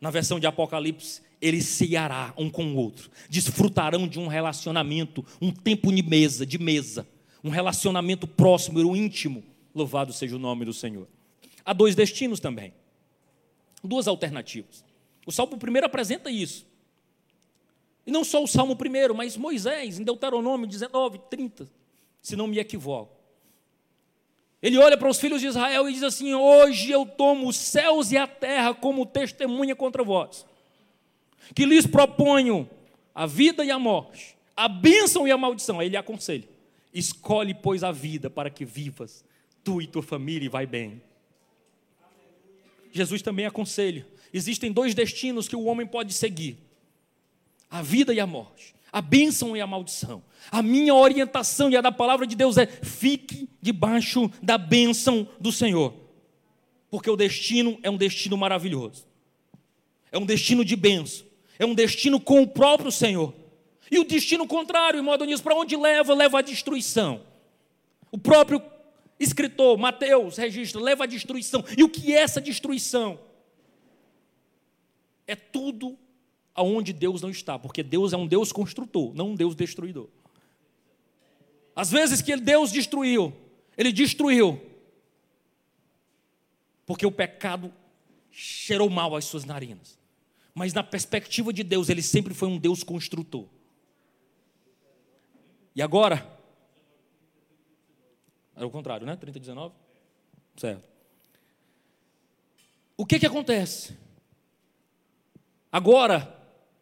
[0.00, 5.52] Na versão de Apocalipse, eles ceará um com o outro, desfrutarão de um relacionamento, um
[5.52, 7.06] tempo de mesa, de mesa,
[7.44, 9.44] um relacionamento próximo, um íntimo.
[9.76, 11.06] Louvado seja o nome do Senhor.
[11.62, 12.72] Há dois destinos também,
[13.84, 14.82] duas alternativas.
[15.26, 16.66] O Salmo 1 apresenta isso.
[18.06, 21.68] E não só o Salmo 1, mas Moisés, em Deuteronômio 19, 30,
[22.22, 23.14] se não me equivoco.
[24.62, 28.12] Ele olha para os filhos de Israel e diz assim: Hoje eu tomo os céus
[28.12, 30.46] e a terra como testemunha contra vós,
[31.54, 32.66] que lhes proponho
[33.14, 35.80] a vida e a morte, a bênção e a maldição.
[35.80, 36.48] Aí ele aconselha:
[36.94, 39.22] Escolhe, pois, a vida para que vivas,
[39.66, 41.02] tu e tua família, vai bem.
[42.92, 46.56] Jesus também aconselha: existem dois destinos que o homem pode seguir:
[47.68, 48.76] a vida e a morte.
[48.92, 50.22] a bênção e a maldição.
[50.50, 55.50] A minha orientação e a da palavra de Deus é: fique debaixo da bênção do
[55.50, 55.92] Senhor,
[56.88, 59.04] porque o destino é um destino maravilhoso,
[60.12, 61.26] é um destino de bênção,
[61.58, 63.34] é um destino com o próprio Senhor.
[63.90, 66.14] E o destino contrário, modo nisso, para onde leva?
[66.14, 67.20] Leva à destruição.
[68.10, 68.60] O próprio
[69.18, 71.64] escritor, Mateus, registra, leva à destruição.
[71.76, 73.18] E o que é essa destruição?
[75.26, 75.98] É tudo
[76.54, 80.08] aonde Deus não está, porque Deus é um Deus construtor, não um Deus destruidor.
[81.74, 83.34] Às vezes que Deus destruiu,
[83.76, 84.60] ele destruiu,
[86.86, 87.72] porque o pecado
[88.30, 89.98] cheirou mal às suas narinas.
[90.54, 93.46] Mas na perspectiva de Deus, ele sempre foi um Deus construtor.
[95.74, 96.35] E agora?
[98.56, 99.14] Era o contrário, né?
[99.14, 99.74] 30, 19?
[100.56, 100.88] Certo.
[102.96, 103.96] O que que acontece?
[105.70, 106.34] Agora,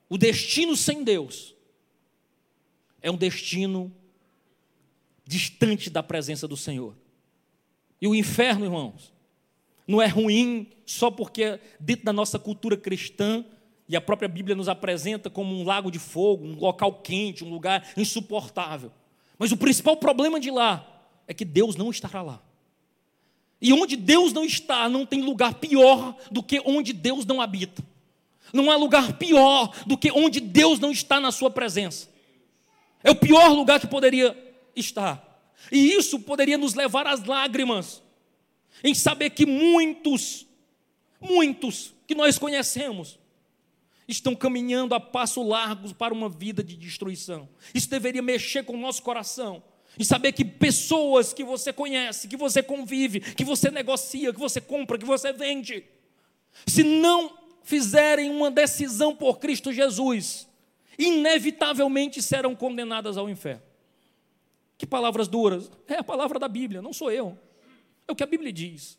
[0.09, 1.55] o destino sem Deus
[3.03, 3.93] é um destino
[5.27, 6.95] distante da presença do Senhor.
[8.01, 9.13] E o inferno, irmãos,
[9.89, 13.45] não é ruim só porque dentro da nossa cultura cristã
[13.89, 17.51] e a própria Bíblia nos apresenta como um lago de fogo, um local quente, um
[17.51, 18.93] lugar insuportável.
[19.39, 20.94] Mas o principal problema de lá
[21.27, 22.43] é que Deus não estará lá.
[23.61, 27.83] E onde Deus não está, não tem lugar pior do que onde Deus não habita.
[28.53, 32.09] Não há lugar pior do que onde Deus não está na sua presença.
[33.03, 34.37] É o pior lugar que poderia
[34.77, 35.23] estar.
[35.73, 38.03] E isso poderia nos levar às lágrimas,
[38.83, 40.47] em saber que muitos,
[41.21, 43.19] muitos que nós conhecemos,
[44.07, 47.49] estão caminhando a passo largos para uma vida de destruição.
[47.75, 49.63] Isso deveria mexer com o nosso coração.
[49.99, 54.61] E saber que pessoas que você conhece, que você convive, que você negocia, que você
[54.61, 55.85] compra, que você vende,
[56.67, 60.49] se não fizerem uma decisão por Cristo Jesus,
[60.99, 63.63] inevitavelmente serão condenadas ao inferno.
[64.77, 65.71] Que palavras duras.
[65.87, 67.39] É a palavra da Bíblia, não sou eu.
[68.07, 68.99] É o que a Bíblia diz.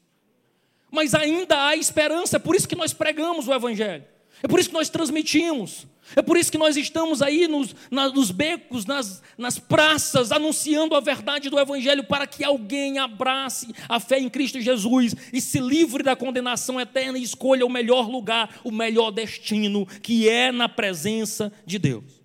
[0.89, 4.05] Mas ainda há esperança, por isso que nós pregamos o Evangelho.
[4.43, 5.87] É por isso que nós transmitimos.
[6.15, 10.95] É por isso que nós estamos aí nos, na, nos becos, nas, nas praças, anunciando
[10.95, 15.59] a verdade do Evangelho para que alguém abrace a fé em Cristo Jesus e se
[15.59, 20.69] livre da condenação eterna e escolha o melhor lugar, o melhor destino, que é na
[20.69, 22.21] presença de Deus.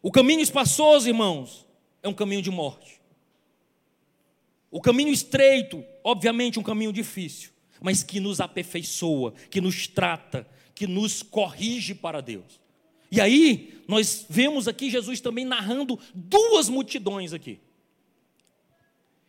[0.00, 1.66] O caminho espaçoso, irmãos,
[2.02, 3.00] é um caminho de morte.
[4.70, 10.86] O caminho estreito, obviamente, um caminho difícil mas que nos aperfeiçoa, que nos trata, que
[10.86, 12.60] nos corrige para Deus.
[13.10, 17.60] E aí, nós vemos aqui Jesus também narrando duas multidões aqui.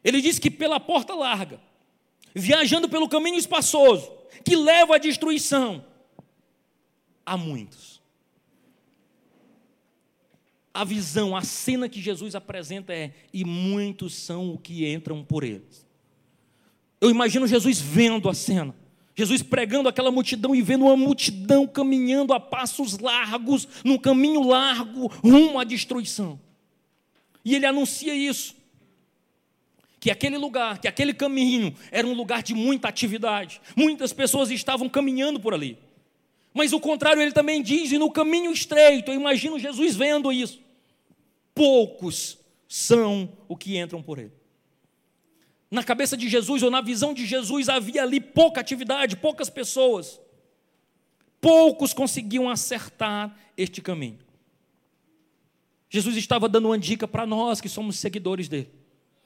[0.03, 1.59] Ele diz que pela porta larga,
[2.33, 4.11] viajando pelo caminho espaçoso,
[4.43, 5.85] que leva à destruição,
[7.25, 8.01] há muitos.
[10.73, 15.43] A visão, a cena que Jesus apresenta é: e muitos são o que entram por
[15.43, 15.84] eles.
[17.05, 18.75] Eu imagino Jesus vendo a cena.
[19.15, 25.05] Jesus pregando aquela multidão e vendo uma multidão caminhando a passos largos, num caminho largo,
[25.23, 26.39] rumo à destruição.
[27.45, 28.55] E ele anuncia isso.
[29.99, 33.61] Que aquele lugar, que aquele caminho era um lugar de muita atividade.
[33.75, 35.77] Muitas pessoas estavam caminhando por ali.
[36.55, 40.59] Mas o contrário, ele também diz, e no caminho estreito, eu imagino Jesus vendo isso.
[41.53, 44.31] Poucos são o que entram por ele
[45.75, 50.19] na cabeça de Jesus ou na visão de Jesus havia ali pouca atividade, poucas pessoas.
[51.39, 54.19] Poucos conseguiam acertar este caminho.
[55.89, 58.71] Jesus estava dando uma dica para nós que somos seguidores dele.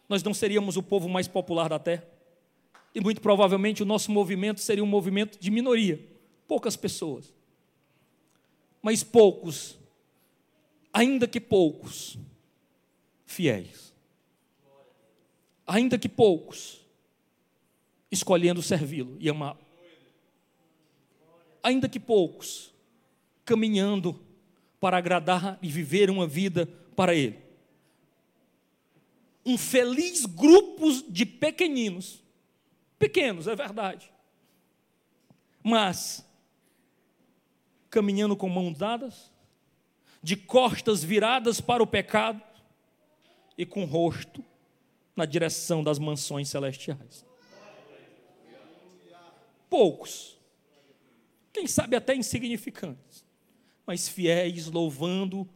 [0.10, 2.06] Nós não seríamos o povo mais popular da terra.
[2.94, 6.04] E muito provavelmente o nosso movimento seria um movimento de minoria,
[6.48, 7.32] poucas pessoas.
[8.82, 9.78] Mas poucos,
[10.92, 12.18] ainda que poucos,
[13.26, 13.89] fiéis
[15.70, 16.82] ainda que poucos,
[18.12, 19.60] escolhendo servi-lo e amá-lo.
[21.62, 22.74] Ainda que poucos,
[23.46, 24.20] caminhando
[24.80, 27.38] para agradar e viver uma vida para Ele.
[29.46, 32.24] Um feliz grupo de pequeninos,
[32.98, 34.12] pequenos, é verdade,
[35.62, 36.26] mas
[37.92, 39.32] caminhando com mãos dadas,
[40.22, 42.42] de costas viradas para o pecado
[43.58, 44.44] e com rosto
[45.20, 47.26] na direção das mansões celestiais.
[49.70, 50.40] Poucos,
[51.52, 53.26] quem sabe até insignificantes,
[53.86, 55.48] mas fiéis, louvando,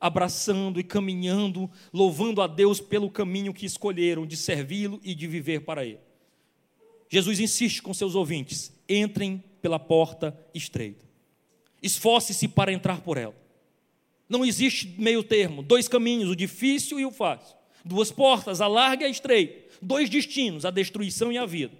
[0.00, 5.60] abraçando e caminhando, louvando a Deus pelo caminho que escolheram de servi-lo e de viver
[5.60, 6.00] para Ele.
[7.08, 11.04] Jesus insiste com seus ouvintes: entrem pela porta estreita,
[11.80, 13.40] esforce-se para entrar por ela.
[14.28, 17.61] Não existe meio termo, dois caminhos, o difícil e o fácil.
[17.84, 19.70] Duas portas, a larga e a estreita.
[19.80, 21.76] Dois destinos, a destruição e a vida.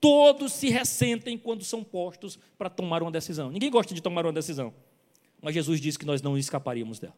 [0.00, 3.50] Todos se ressentem quando são postos para tomar uma decisão.
[3.50, 4.72] Ninguém gosta de tomar uma decisão.
[5.40, 7.16] Mas Jesus disse que nós não escaparíamos dela.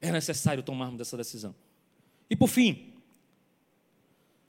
[0.00, 1.54] É necessário tomarmos essa decisão.
[2.28, 2.92] E por fim,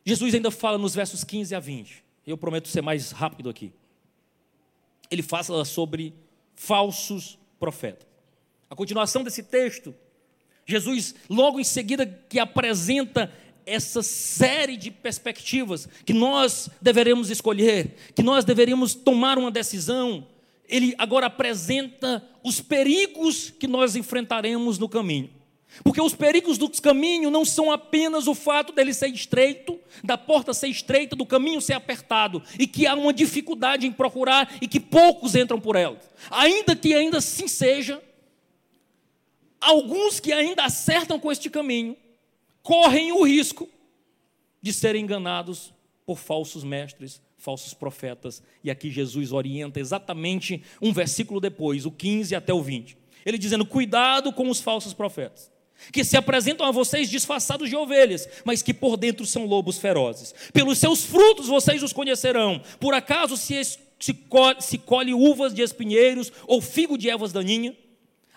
[0.05, 2.03] Jesus ainda fala nos versos 15 a 20.
[2.25, 3.71] Eu prometo ser mais rápido aqui.
[5.09, 6.13] Ele fala sobre
[6.55, 8.07] falsos profetas.
[8.69, 9.93] A continuação desse texto,
[10.65, 13.31] Jesus, logo em seguida, que apresenta
[13.65, 20.27] essa série de perspectivas que nós deveremos escolher, que nós deveríamos tomar uma decisão,
[20.67, 25.29] ele agora apresenta os perigos que nós enfrentaremos no caminho.
[25.83, 30.53] Porque os perigos do caminho não são apenas o fato dele ser estreito, da porta
[30.53, 34.79] ser estreita, do caminho ser apertado, e que há uma dificuldade em procurar e que
[34.79, 35.99] poucos entram por ela.
[36.29, 38.01] Ainda que ainda assim seja,
[39.63, 41.97] alguns que ainda acertam com este caminho
[42.61, 43.69] correm o risco
[44.61, 45.73] de serem enganados
[46.05, 48.41] por falsos mestres, falsos profetas.
[48.63, 52.97] E aqui Jesus orienta exatamente um versículo depois, o 15 até o 20.
[53.25, 55.51] Ele dizendo: Cuidado com os falsos profetas,
[55.91, 60.33] que se apresentam a vocês disfarçados de ovelhas, mas que por dentro são lobos ferozes.
[60.53, 62.61] Pelos seus frutos vocês os conhecerão.
[62.79, 63.61] Por acaso se,
[63.99, 67.75] se, colhe, se colhe uvas de espinheiros ou figo de ervas daninhas?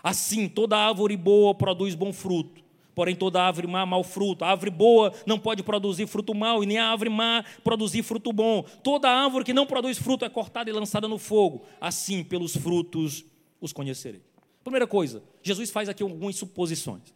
[0.08, 4.42] Assim, toda árvore boa produz bom fruto Porém, toda árvore má, mau fruto.
[4.42, 8.32] A árvore boa não pode produzir fruto mau, e nem a árvore má produzir fruto
[8.32, 8.64] bom.
[8.82, 11.62] Toda árvore que não produz fruto é cortada e lançada no fogo.
[11.78, 13.22] Assim, pelos frutos
[13.60, 14.22] os conhecerei.
[14.64, 17.14] Primeira coisa, Jesus faz aqui algumas suposições.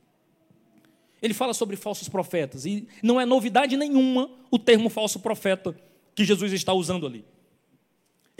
[1.22, 5.74] Ele fala sobre falsos profetas, e não é novidade nenhuma o termo falso profeta
[6.14, 7.24] que Jesus está usando ali.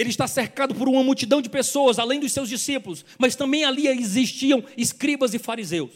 [0.00, 3.86] Ele está cercado por uma multidão de pessoas, além dos seus discípulos, mas também ali
[3.86, 5.90] existiam escribas e fariseus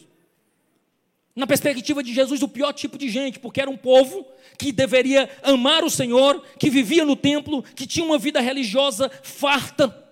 [1.37, 4.25] na perspectiva de Jesus, o pior tipo de gente, porque era um povo
[4.57, 10.03] que deveria amar o Senhor, que vivia no templo, que tinha uma vida religiosa farta,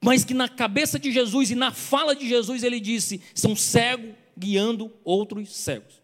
[0.00, 4.14] mas que na cabeça de Jesus e na fala de Jesus ele disse: são cegos
[4.36, 6.02] guiando outros cegos.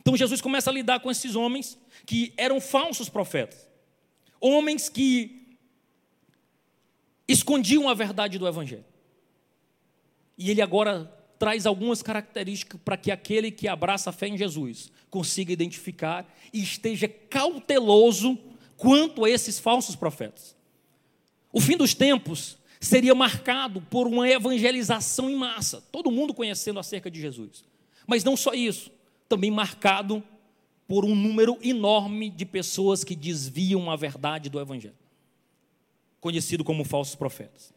[0.00, 3.68] Então Jesus começa a lidar com esses homens que eram falsos profetas,
[4.40, 5.41] homens que
[7.32, 8.84] escondiam a verdade do Evangelho.
[10.36, 14.92] E ele agora traz algumas características para que aquele que abraça a fé em Jesus
[15.10, 18.38] consiga identificar e esteja cauteloso
[18.76, 20.56] quanto a esses falsos profetas.
[21.52, 27.10] O fim dos tempos seria marcado por uma evangelização em massa, todo mundo conhecendo acerca
[27.10, 27.64] de Jesus.
[28.06, 28.90] Mas não só isso,
[29.28, 30.22] também marcado
[30.88, 34.96] por um número enorme de pessoas que desviam a verdade do evangelho,
[36.22, 37.74] conhecido como falsos profetas.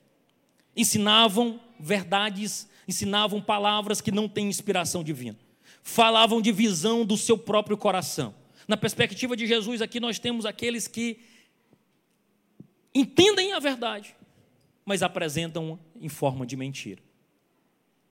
[0.78, 5.38] Ensinavam verdades ensinavam palavras que não têm inspiração divina,
[5.82, 8.34] falavam de visão do seu próprio coração.
[8.68, 11.20] Na perspectiva de Jesus, aqui nós temos aqueles que
[12.94, 14.16] entendem a verdade,
[14.86, 17.02] mas apresentam em forma de mentira.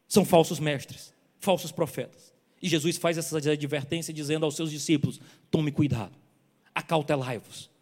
[0.06, 2.32] São falsos mestres, falsos profetas.
[2.60, 5.20] E Jesus faz essa advertência dizendo aos seus discípulos:
[5.50, 6.16] tome cuidado,
[6.74, 7.73] acautelai-vos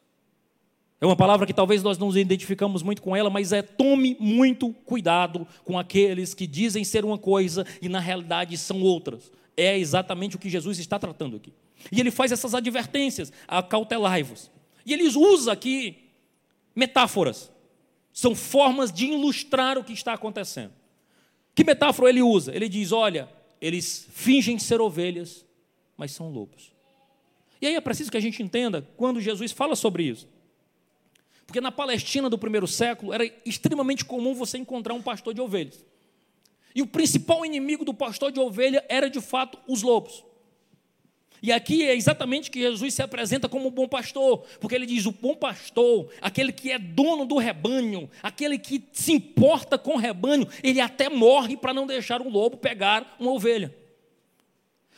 [1.03, 4.17] é uma palavra que talvez nós não nos identificamos muito com ela, mas é tome
[4.21, 9.33] muito cuidado com aqueles que dizem ser uma coisa e na realidade são outras.
[9.57, 11.53] É exatamente o que Jesus está tratando aqui.
[11.91, 14.49] E ele faz essas advertências, acautelai-vos.
[14.87, 16.05] E ele usa aqui
[16.73, 17.51] metáforas.
[18.13, 20.71] São formas de ilustrar o que está acontecendo.
[21.53, 22.55] Que metáfora ele usa?
[22.55, 23.29] Ele diz: olha,
[23.61, 25.45] eles fingem ser ovelhas,
[25.97, 26.71] mas são lobos.
[27.61, 30.29] E aí é preciso que a gente entenda quando Jesus fala sobre isso.
[31.53, 35.85] Porque na Palestina do primeiro século era extremamente comum você encontrar um pastor de ovelhas.
[36.75, 40.25] E o principal inimigo do pastor de ovelha era de fato os lobos.
[41.43, 45.05] E aqui é exatamente que Jesus se apresenta como o bom pastor, porque ele diz:
[45.05, 49.99] o bom pastor, aquele que é dono do rebanho, aquele que se importa com o
[49.99, 53.77] rebanho, ele até morre para não deixar um lobo pegar uma ovelha.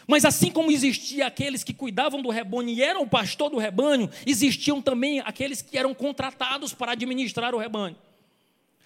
[0.07, 4.11] Mas assim como existia aqueles que cuidavam do rebanho e eram o pastor do rebanho,
[4.27, 7.97] existiam também aqueles que eram contratados para administrar o rebanho.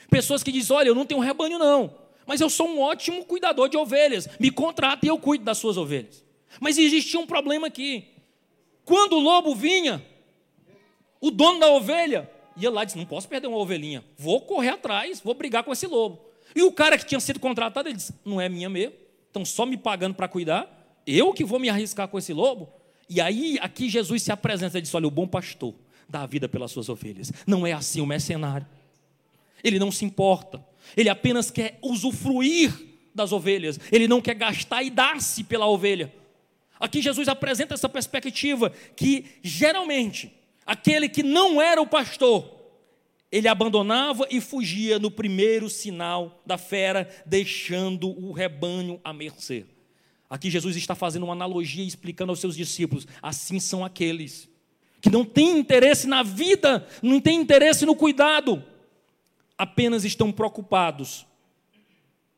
[0.08, 1.92] Pessoas que dizem: Olha, eu não tenho rebanho, não,
[2.26, 5.76] mas eu sou um ótimo cuidador de ovelhas, me contrata e eu cuido das suas
[5.76, 6.24] ovelhas.
[6.60, 8.06] Mas existia um problema aqui.
[8.84, 10.04] Quando o lobo vinha,
[11.20, 14.70] o dono da ovelha ia lá e disse: Não posso perder uma ovelhinha, vou correr
[14.70, 16.20] atrás, vou brigar com esse lobo.
[16.54, 18.94] E o cara que tinha sido contratado, ele disse: Não é minha mesmo,
[19.26, 20.77] estão só me pagando para cuidar
[21.16, 22.68] eu que vou me arriscar com esse lobo?
[23.08, 25.74] E aí, aqui Jesus se apresenta e diz: Olha, o bom pastor
[26.08, 27.32] dá a vida pelas suas ovelhas.
[27.46, 28.66] Não é assim o mercenário.
[29.62, 30.64] Ele não se importa.
[30.96, 32.72] Ele apenas quer usufruir
[33.14, 36.12] das ovelhas, ele não quer gastar e dar-se pela ovelha.
[36.78, 40.32] Aqui Jesus apresenta essa perspectiva que geralmente
[40.64, 42.56] aquele que não era o pastor,
[43.30, 49.66] ele abandonava e fugia no primeiro sinal da fera, deixando o rebanho à mercê.
[50.30, 54.48] Aqui Jesus está fazendo uma analogia explicando aos seus discípulos: assim são aqueles
[55.00, 58.62] que não têm interesse na vida, não têm interesse no cuidado,
[59.56, 61.26] apenas estão preocupados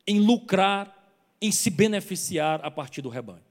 [0.07, 0.95] em lucrar,
[1.41, 3.43] em se beneficiar a partir do rebanho.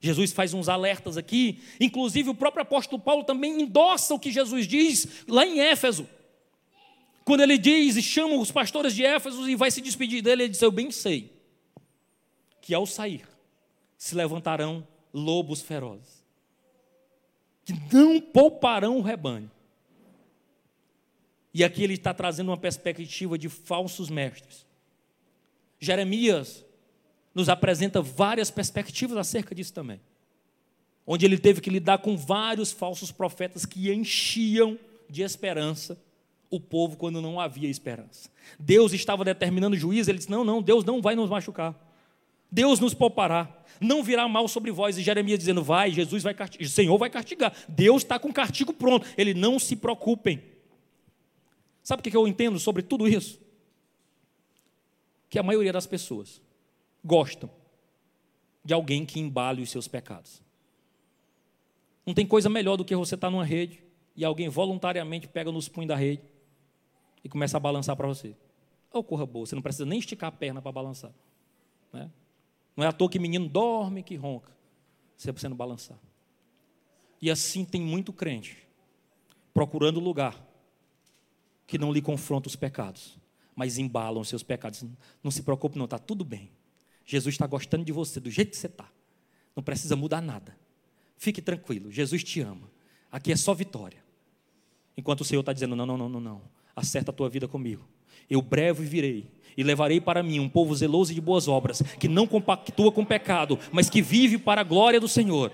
[0.00, 4.66] Jesus faz uns alertas aqui, inclusive o próprio apóstolo Paulo também endossa o que Jesus
[4.66, 6.06] diz lá em Éfeso.
[7.24, 10.50] Quando ele diz e chama os pastores de Éfeso e vai se despedir dele, ele
[10.50, 11.32] diz: Eu bem sei
[12.60, 13.33] que ao sair
[14.04, 16.22] se levantarão lobos ferozes,
[17.64, 19.50] que não pouparão o rebanho.
[21.54, 24.66] E aqui ele está trazendo uma perspectiva de falsos mestres.
[25.80, 26.66] Jeremias
[27.34, 30.02] nos apresenta várias perspectivas acerca disso também.
[31.06, 34.78] Onde ele teve que lidar com vários falsos profetas que enchiam
[35.08, 35.98] de esperança
[36.50, 38.28] o povo quando não havia esperança.
[38.58, 41.74] Deus estava determinando juízo, ele disse: Não, não, Deus não vai nos machucar.
[42.54, 43.52] Deus nos poupará.
[43.80, 44.96] Não virá mal sobre vós.
[44.96, 47.52] E Jeremias dizendo: Vai, Jesus vai castigar, o Senhor vai castigar.
[47.68, 49.04] Deus está com o castigo pronto.
[49.18, 50.40] Ele não se preocupem.
[51.82, 53.40] Sabe o que eu entendo sobre tudo isso?
[55.28, 56.40] Que a maioria das pessoas
[57.04, 57.50] gostam
[58.64, 60.40] de alguém que embale os seus pecados.
[62.06, 63.82] Não tem coisa melhor do que você estar numa rede
[64.14, 66.22] e alguém voluntariamente pega nos punhos da rede
[67.24, 68.28] e começa a balançar para você.
[68.92, 71.12] Ou oh, corra boa, você não precisa nem esticar a perna para balançar.
[71.92, 72.08] Né?
[72.76, 74.52] Não é à toa que menino dorme que ronca,
[75.16, 75.98] você não balançar.
[77.20, 78.66] E assim tem muito crente
[79.52, 80.44] procurando lugar
[81.66, 83.16] que não lhe confronta os pecados,
[83.54, 84.84] mas embalam os seus pecados.
[85.22, 86.50] Não se preocupe, não, está tudo bem.
[87.06, 88.90] Jesus está gostando de você do jeito que você está.
[89.54, 90.58] Não precisa mudar nada.
[91.16, 92.70] Fique tranquilo, Jesus te ama.
[93.10, 94.04] Aqui é só vitória.
[94.96, 96.42] Enquanto o Senhor está dizendo: não, não, não, não, não.
[96.74, 97.86] Acerta a tua vida comigo.
[98.28, 102.08] Eu breve virei e levarei para mim um povo zeloso e de boas obras, que
[102.08, 105.52] não compactua com pecado, mas que vive para a glória do Senhor.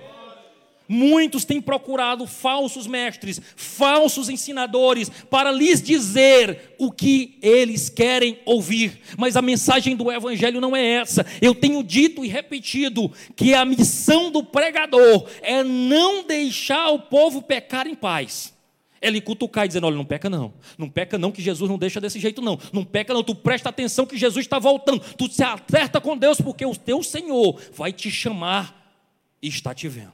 [0.92, 8.98] Muitos têm procurado falsos mestres, falsos ensinadores, para lhes dizer o que eles querem ouvir.
[9.16, 11.24] Mas a mensagem do Evangelho não é essa.
[11.40, 17.40] Eu tenho dito e repetido que a missão do pregador é não deixar o povo
[17.40, 18.52] pecar em paz.
[19.00, 20.52] Ele cutucar e dizendo: olha, não peca não.
[20.76, 22.58] Não peca não, que Jesus não deixa desse jeito não.
[22.72, 25.00] Não peca não, tu presta atenção que Jesus está voltando.
[25.14, 28.94] Tu se acerta com Deus, porque o teu Senhor vai te chamar
[29.42, 30.12] e está te vendo.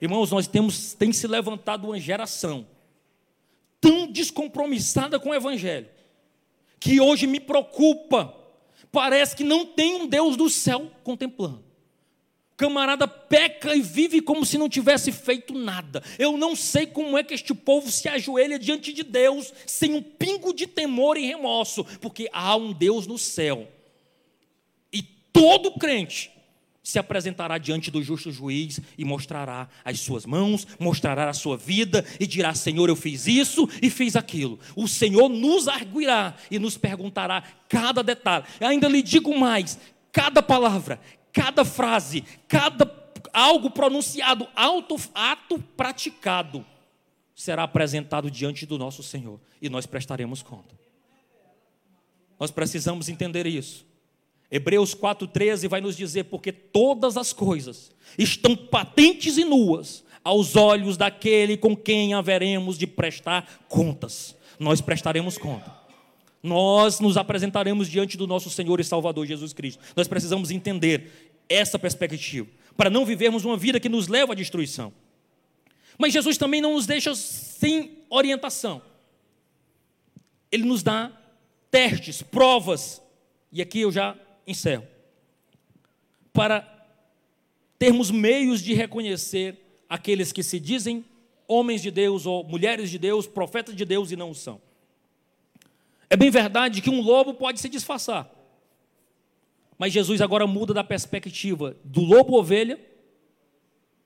[0.00, 2.66] Irmãos, nós temos tem se levantado uma geração
[3.80, 5.88] tão descompromissada com o evangelho
[6.78, 8.34] que hoje me preocupa.
[8.90, 11.71] Parece que não tem um Deus do céu contemplando.
[12.62, 16.00] Camarada peca e vive como se não tivesse feito nada.
[16.16, 20.00] Eu não sei como é que este povo se ajoelha diante de Deus sem um
[20.00, 23.66] pingo de temor e remorso, porque há um Deus no céu.
[24.92, 26.30] E todo crente
[26.84, 32.04] se apresentará diante do justo juiz e mostrará as suas mãos, mostrará a sua vida
[32.20, 34.56] e dirá: Senhor, eu fiz isso e fiz aquilo.
[34.76, 38.44] O Senhor nos arguirá e nos perguntará cada detalhe.
[38.60, 39.76] Ainda lhe digo mais:
[40.12, 41.00] cada palavra,
[41.32, 43.02] cada frase, cada
[43.32, 46.64] algo pronunciado, auto, ato praticado,
[47.34, 50.78] será apresentado diante do nosso Senhor e nós prestaremos conta.
[52.38, 53.86] Nós precisamos entender isso.
[54.50, 60.96] Hebreus 4,13 vai nos dizer: porque todas as coisas estão patentes e nuas aos olhos
[60.96, 64.36] daquele com quem haveremos de prestar contas.
[64.58, 65.81] Nós prestaremos conta.
[66.42, 69.82] Nós nos apresentaremos diante do nosso Senhor e Salvador Jesus Cristo.
[69.94, 74.92] Nós precisamos entender essa perspectiva, para não vivermos uma vida que nos leva à destruição.
[75.98, 78.82] Mas Jesus também não nos deixa sem orientação.
[80.50, 81.12] Ele nos dá
[81.70, 83.00] testes, provas,
[83.50, 84.16] e aqui eu já
[84.46, 84.86] encerro.
[86.32, 86.68] Para
[87.78, 91.04] termos meios de reconhecer aqueles que se dizem
[91.46, 94.60] homens de Deus ou mulheres de Deus, profetas de Deus e não o são.
[96.12, 98.30] É bem verdade que um lobo pode se disfarçar.
[99.78, 102.78] Mas Jesus agora muda da perspectiva do lobo ovelha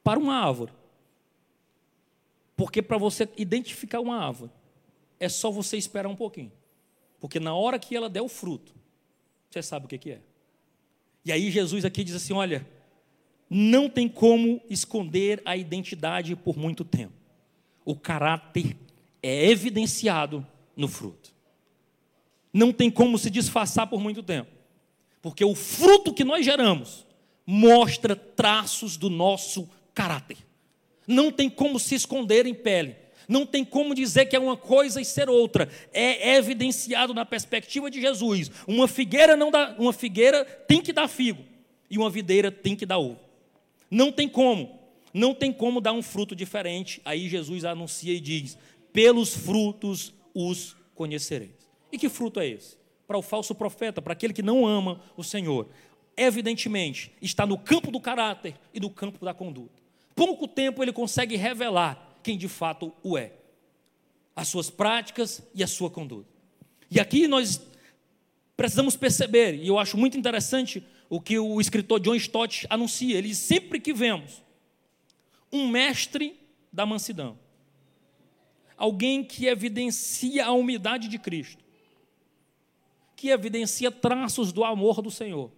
[0.04, 0.72] para uma árvore.
[2.56, 4.52] Porque para você identificar uma árvore,
[5.18, 6.52] é só você esperar um pouquinho.
[7.18, 8.72] Porque na hora que ela der o fruto,
[9.50, 10.20] você sabe o que é.
[11.24, 12.64] E aí Jesus aqui diz assim: olha,
[13.50, 17.14] não tem como esconder a identidade por muito tempo.
[17.84, 18.76] O caráter
[19.20, 20.46] é evidenciado
[20.76, 21.34] no fruto.
[22.56, 24.50] Não tem como se disfarçar por muito tempo.
[25.20, 27.04] Porque o fruto que nós geramos
[27.44, 30.38] mostra traços do nosso caráter.
[31.06, 32.96] Não tem como se esconder em pele.
[33.28, 35.68] Não tem como dizer que é uma coisa e ser outra.
[35.92, 38.50] É evidenciado na perspectiva de Jesus.
[38.66, 41.44] Uma figueira não dá, uma figueira tem que dar figo
[41.90, 43.20] e uma videira tem que dar ovo.
[43.90, 44.80] Não tem como.
[45.12, 47.02] Não tem como dar um fruto diferente.
[47.04, 48.56] Aí Jesus anuncia e diz:
[48.94, 51.65] "Pelos frutos os conhecereis".
[51.90, 52.76] E que fruto é esse?
[53.06, 55.68] Para o falso profeta, para aquele que não ama o Senhor.
[56.16, 59.82] Evidentemente, está no campo do caráter e no campo da conduta.
[60.14, 63.32] Pouco tempo ele consegue revelar quem de fato o é,
[64.34, 66.28] as suas práticas e a sua conduta.
[66.90, 67.60] E aqui nós
[68.56, 73.28] precisamos perceber, e eu acho muito interessante o que o escritor John Stott anuncia, ele
[73.28, 74.42] diz, sempre que vemos
[75.52, 76.38] um mestre
[76.72, 77.38] da mansidão,
[78.76, 81.64] alguém que evidencia a humildade de Cristo,
[83.16, 85.50] que evidencia traços do amor do Senhor,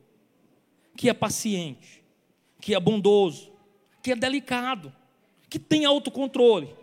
[0.97, 2.05] que é paciente,
[2.61, 3.53] que é bondoso,
[4.01, 4.95] que é delicado,
[5.51, 6.75] que tem autocontrole,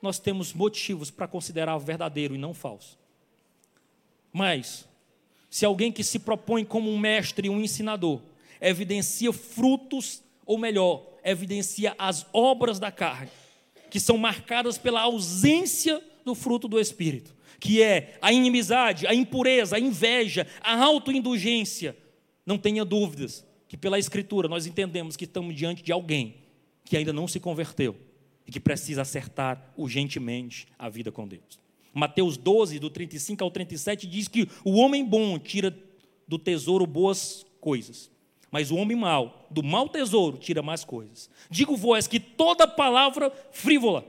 [0.00, 2.98] nós temos motivos para considerar verdadeiro e não falso.
[4.32, 4.88] Mas,
[5.50, 8.20] se alguém que se propõe como um mestre, um ensinador,
[8.60, 13.30] evidencia frutos, ou melhor, evidencia as obras da carne,
[13.90, 19.76] que são marcadas pela ausência do fruto do Espírito, que é a inimizade, a impureza,
[19.76, 21.96] a inveja, a autoindulgência.
[22.44, 26.36] Não tenha dúvidas que pela Escritura nós entendemos que estamos diante de alguém
[26.84, 27.96] que ainda não se converteu
[28.46, 31.58] e que precisa acertar urgentemente a vida com Deus.
[31.92, 35.76] Mateus 12, do 35 ao 37, diz que o homem bom tira
[36.26, 38.10] do tesouro boas coisas,
[38.50, 41.30] mas o homem mau, do mau tesouro, tira mais coisas.
[41.50, 44.04] Digo-vos que toda palavra frívola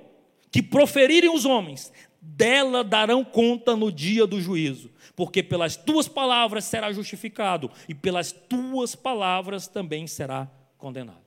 [0.52, 1.92] que proferirem os homens,
[2.26, 8.32] dela darão conta no dia do juízo, porque pelas tuas palavras será justificado, e pelas
[8.32, 11.24] tuas palavras também será condenado.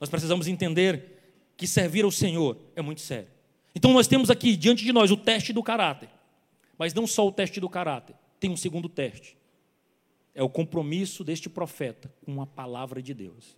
[0.00, 3.28] Nós precisamos entender que servir ao Senhor é muito sério.
[3.74, 6.08] Então nós temos aqui diante de nós o teste do caráter.
[6.78, 9.36] Mas não só o teste do caráter, tem um segundo teste.
[10.34, 13.56] É o compromisso deste profeta com a palavra de Deus.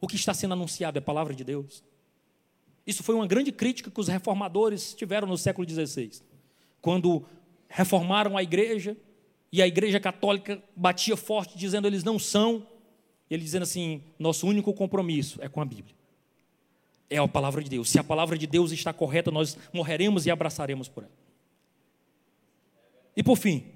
[0.00, 1.82] O que está sendo anunciado é a palavra de Deus.
[2.88, 6.22] Isso foi uma grande crítica que os reformadores tiveram no século XVI,
[6.80, 7.22] quando
[7.68, 8.96] reformaram a igreja
[9.52, 12.66] e a igreja católica batia forte dizendo eles não são
[13.28, 15.94] ele dizendo assim: nosso único compromisso é com a Bíblia.
[17.10, 17.90] É a palavra de Deus.
[17.90, 21.12] Se a palavra de Deus está correta, nós morreremos e abraçaremos por ela.
[23.14, 23.66] E por fim,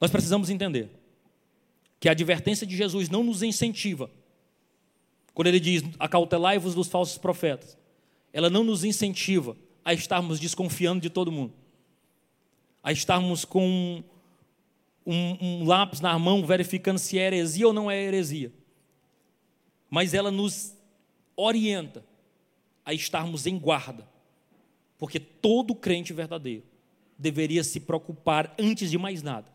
[0.00, 0.88] nós precisamos entender
[2.00, 4.10] que a advertência de Jesus não nos incentiva.
[5.36, 7.76] Quando ele diz, acautelai-vos dos falsos profetas,
[8.32, 11.52] ela não nos incentiva a estarmos desconfiando de todo mundo,
[12.82, 14.02] a estarmos com
[15.04, 18.50] um, um lápis na mão verificando se é heresia ou não é heresia.
[19.90, 20.74] Mas ela nos
[21.36, 22.02] orienta
[22.82, 24.08] a estarmos em guarda,
[24.96, 26.64] porque todo crente verdadeiro
[27.18, 29.52] deveria se preocupar, antes de mais nada,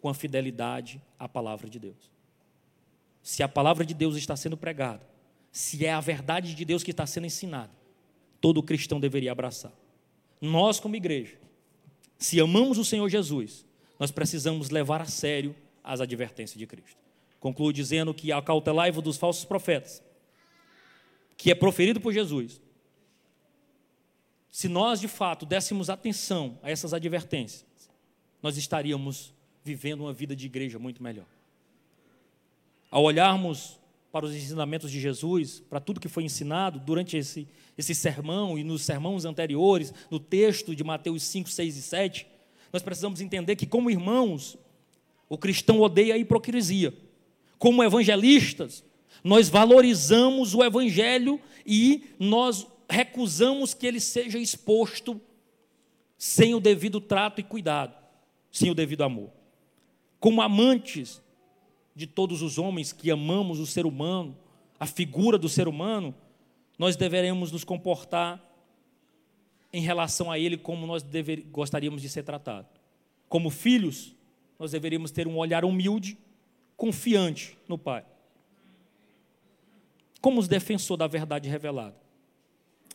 [0.00, 2.15] com a fidelidade à palavra de Deus.
[3.26, 5.04] Se a palavra de Deus está sendo pregada,
[5.50, 7.72] se é a verdade de Deus que está sendo ensinada,
[8.40, 9.72] todo cristão deveria abraçar.
[10.40, 11.36] Nós, como igreja,
[12.16, 13.66] se amamos o Senhor Jesus,
[13.98, 16.96] nós precisamos levar a sério as advertências de Cristo.
[17.40, 20.00] Concluo dizendo que acautelai-vos dos falsos profetas,
[21.36, 22.60] que é proferido por Jesus.
[24.52, 27.66] Se nós, de fato, dessemos atenção a essas advertências,
[28.40, 31.26] nós estaríamos vivendo uma vida de igreja muito melhor.
[32.90, 33.78] Ao olharmos
[34.12, 38.64] para os ensinamentos de Jesus, para tudo que foi ensinado durante esse, esse sermão e
[38.64, 42.26] nos sermãos anteriores, no texto de Mateus 5, 6 e 7,
[42.72, 44.56] nós precisamos entender que, como irmãos,
[45.28, 46.94] o cristão odeia a hipocrisia.
[47.58, 48.84] Como evangelistas,
[49.22, 55.20] nós valorizamos o evangelho e nós recusamos que ele seja exposto
[56.16, 57.94] sem o devido trato e cuidado,
[58.50, 59.30] sem o devido amor.
[60.18, 61.20] Como amantes
[61.96, 64.36] de todos os homens que amamos o ser humano,
[64.78, 66.14] a figura do ser humano,
[66.78, 68.44] nós deveremos nos comportar
[69.72, 72.70] em relação a Ele como nós dever, gostaríamos de ser tratados.
[73.30, 74.14] Como filhos,
[74.58, 76.18] nós deveríamos ter um olhar humilde,
[76.76, 78.04] confiante no Pai.
[80.20, 81.96] Como os defensor da verdade revelada,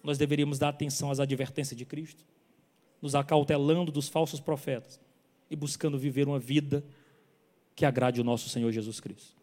[0.03, 2.23] nós deveríamos dar atenção às advertências de Cristo,
[3.01, 4.99] nos acautelando dos falsos profetas
[5.49, 6.85] e buscando viver uma vida
[7.75, 9.35] que agrade o nosso Senhor Jesus Cristo.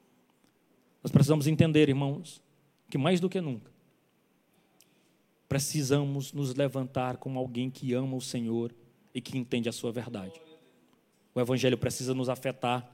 [1.02, 2.42] Nós precisamos entender, irmãos,
[2.90, 3.70] que mais do que nunca,
[5.48, 8.74] precisamos nos levantar como alguém que ama o Senhor
[9.14, 10.40] e que entende a sua verdade.
[11.34, 12.88] O Evangelho precisa nos afetar.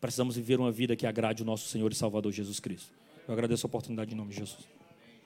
[0.00, 2.92] Precisamos viver uma vida que agrade o nosso Senhor e Salvador Jesus Cristo.
[3.26, 4.66] Eu agradeço a oportunidade em nome de Jesus.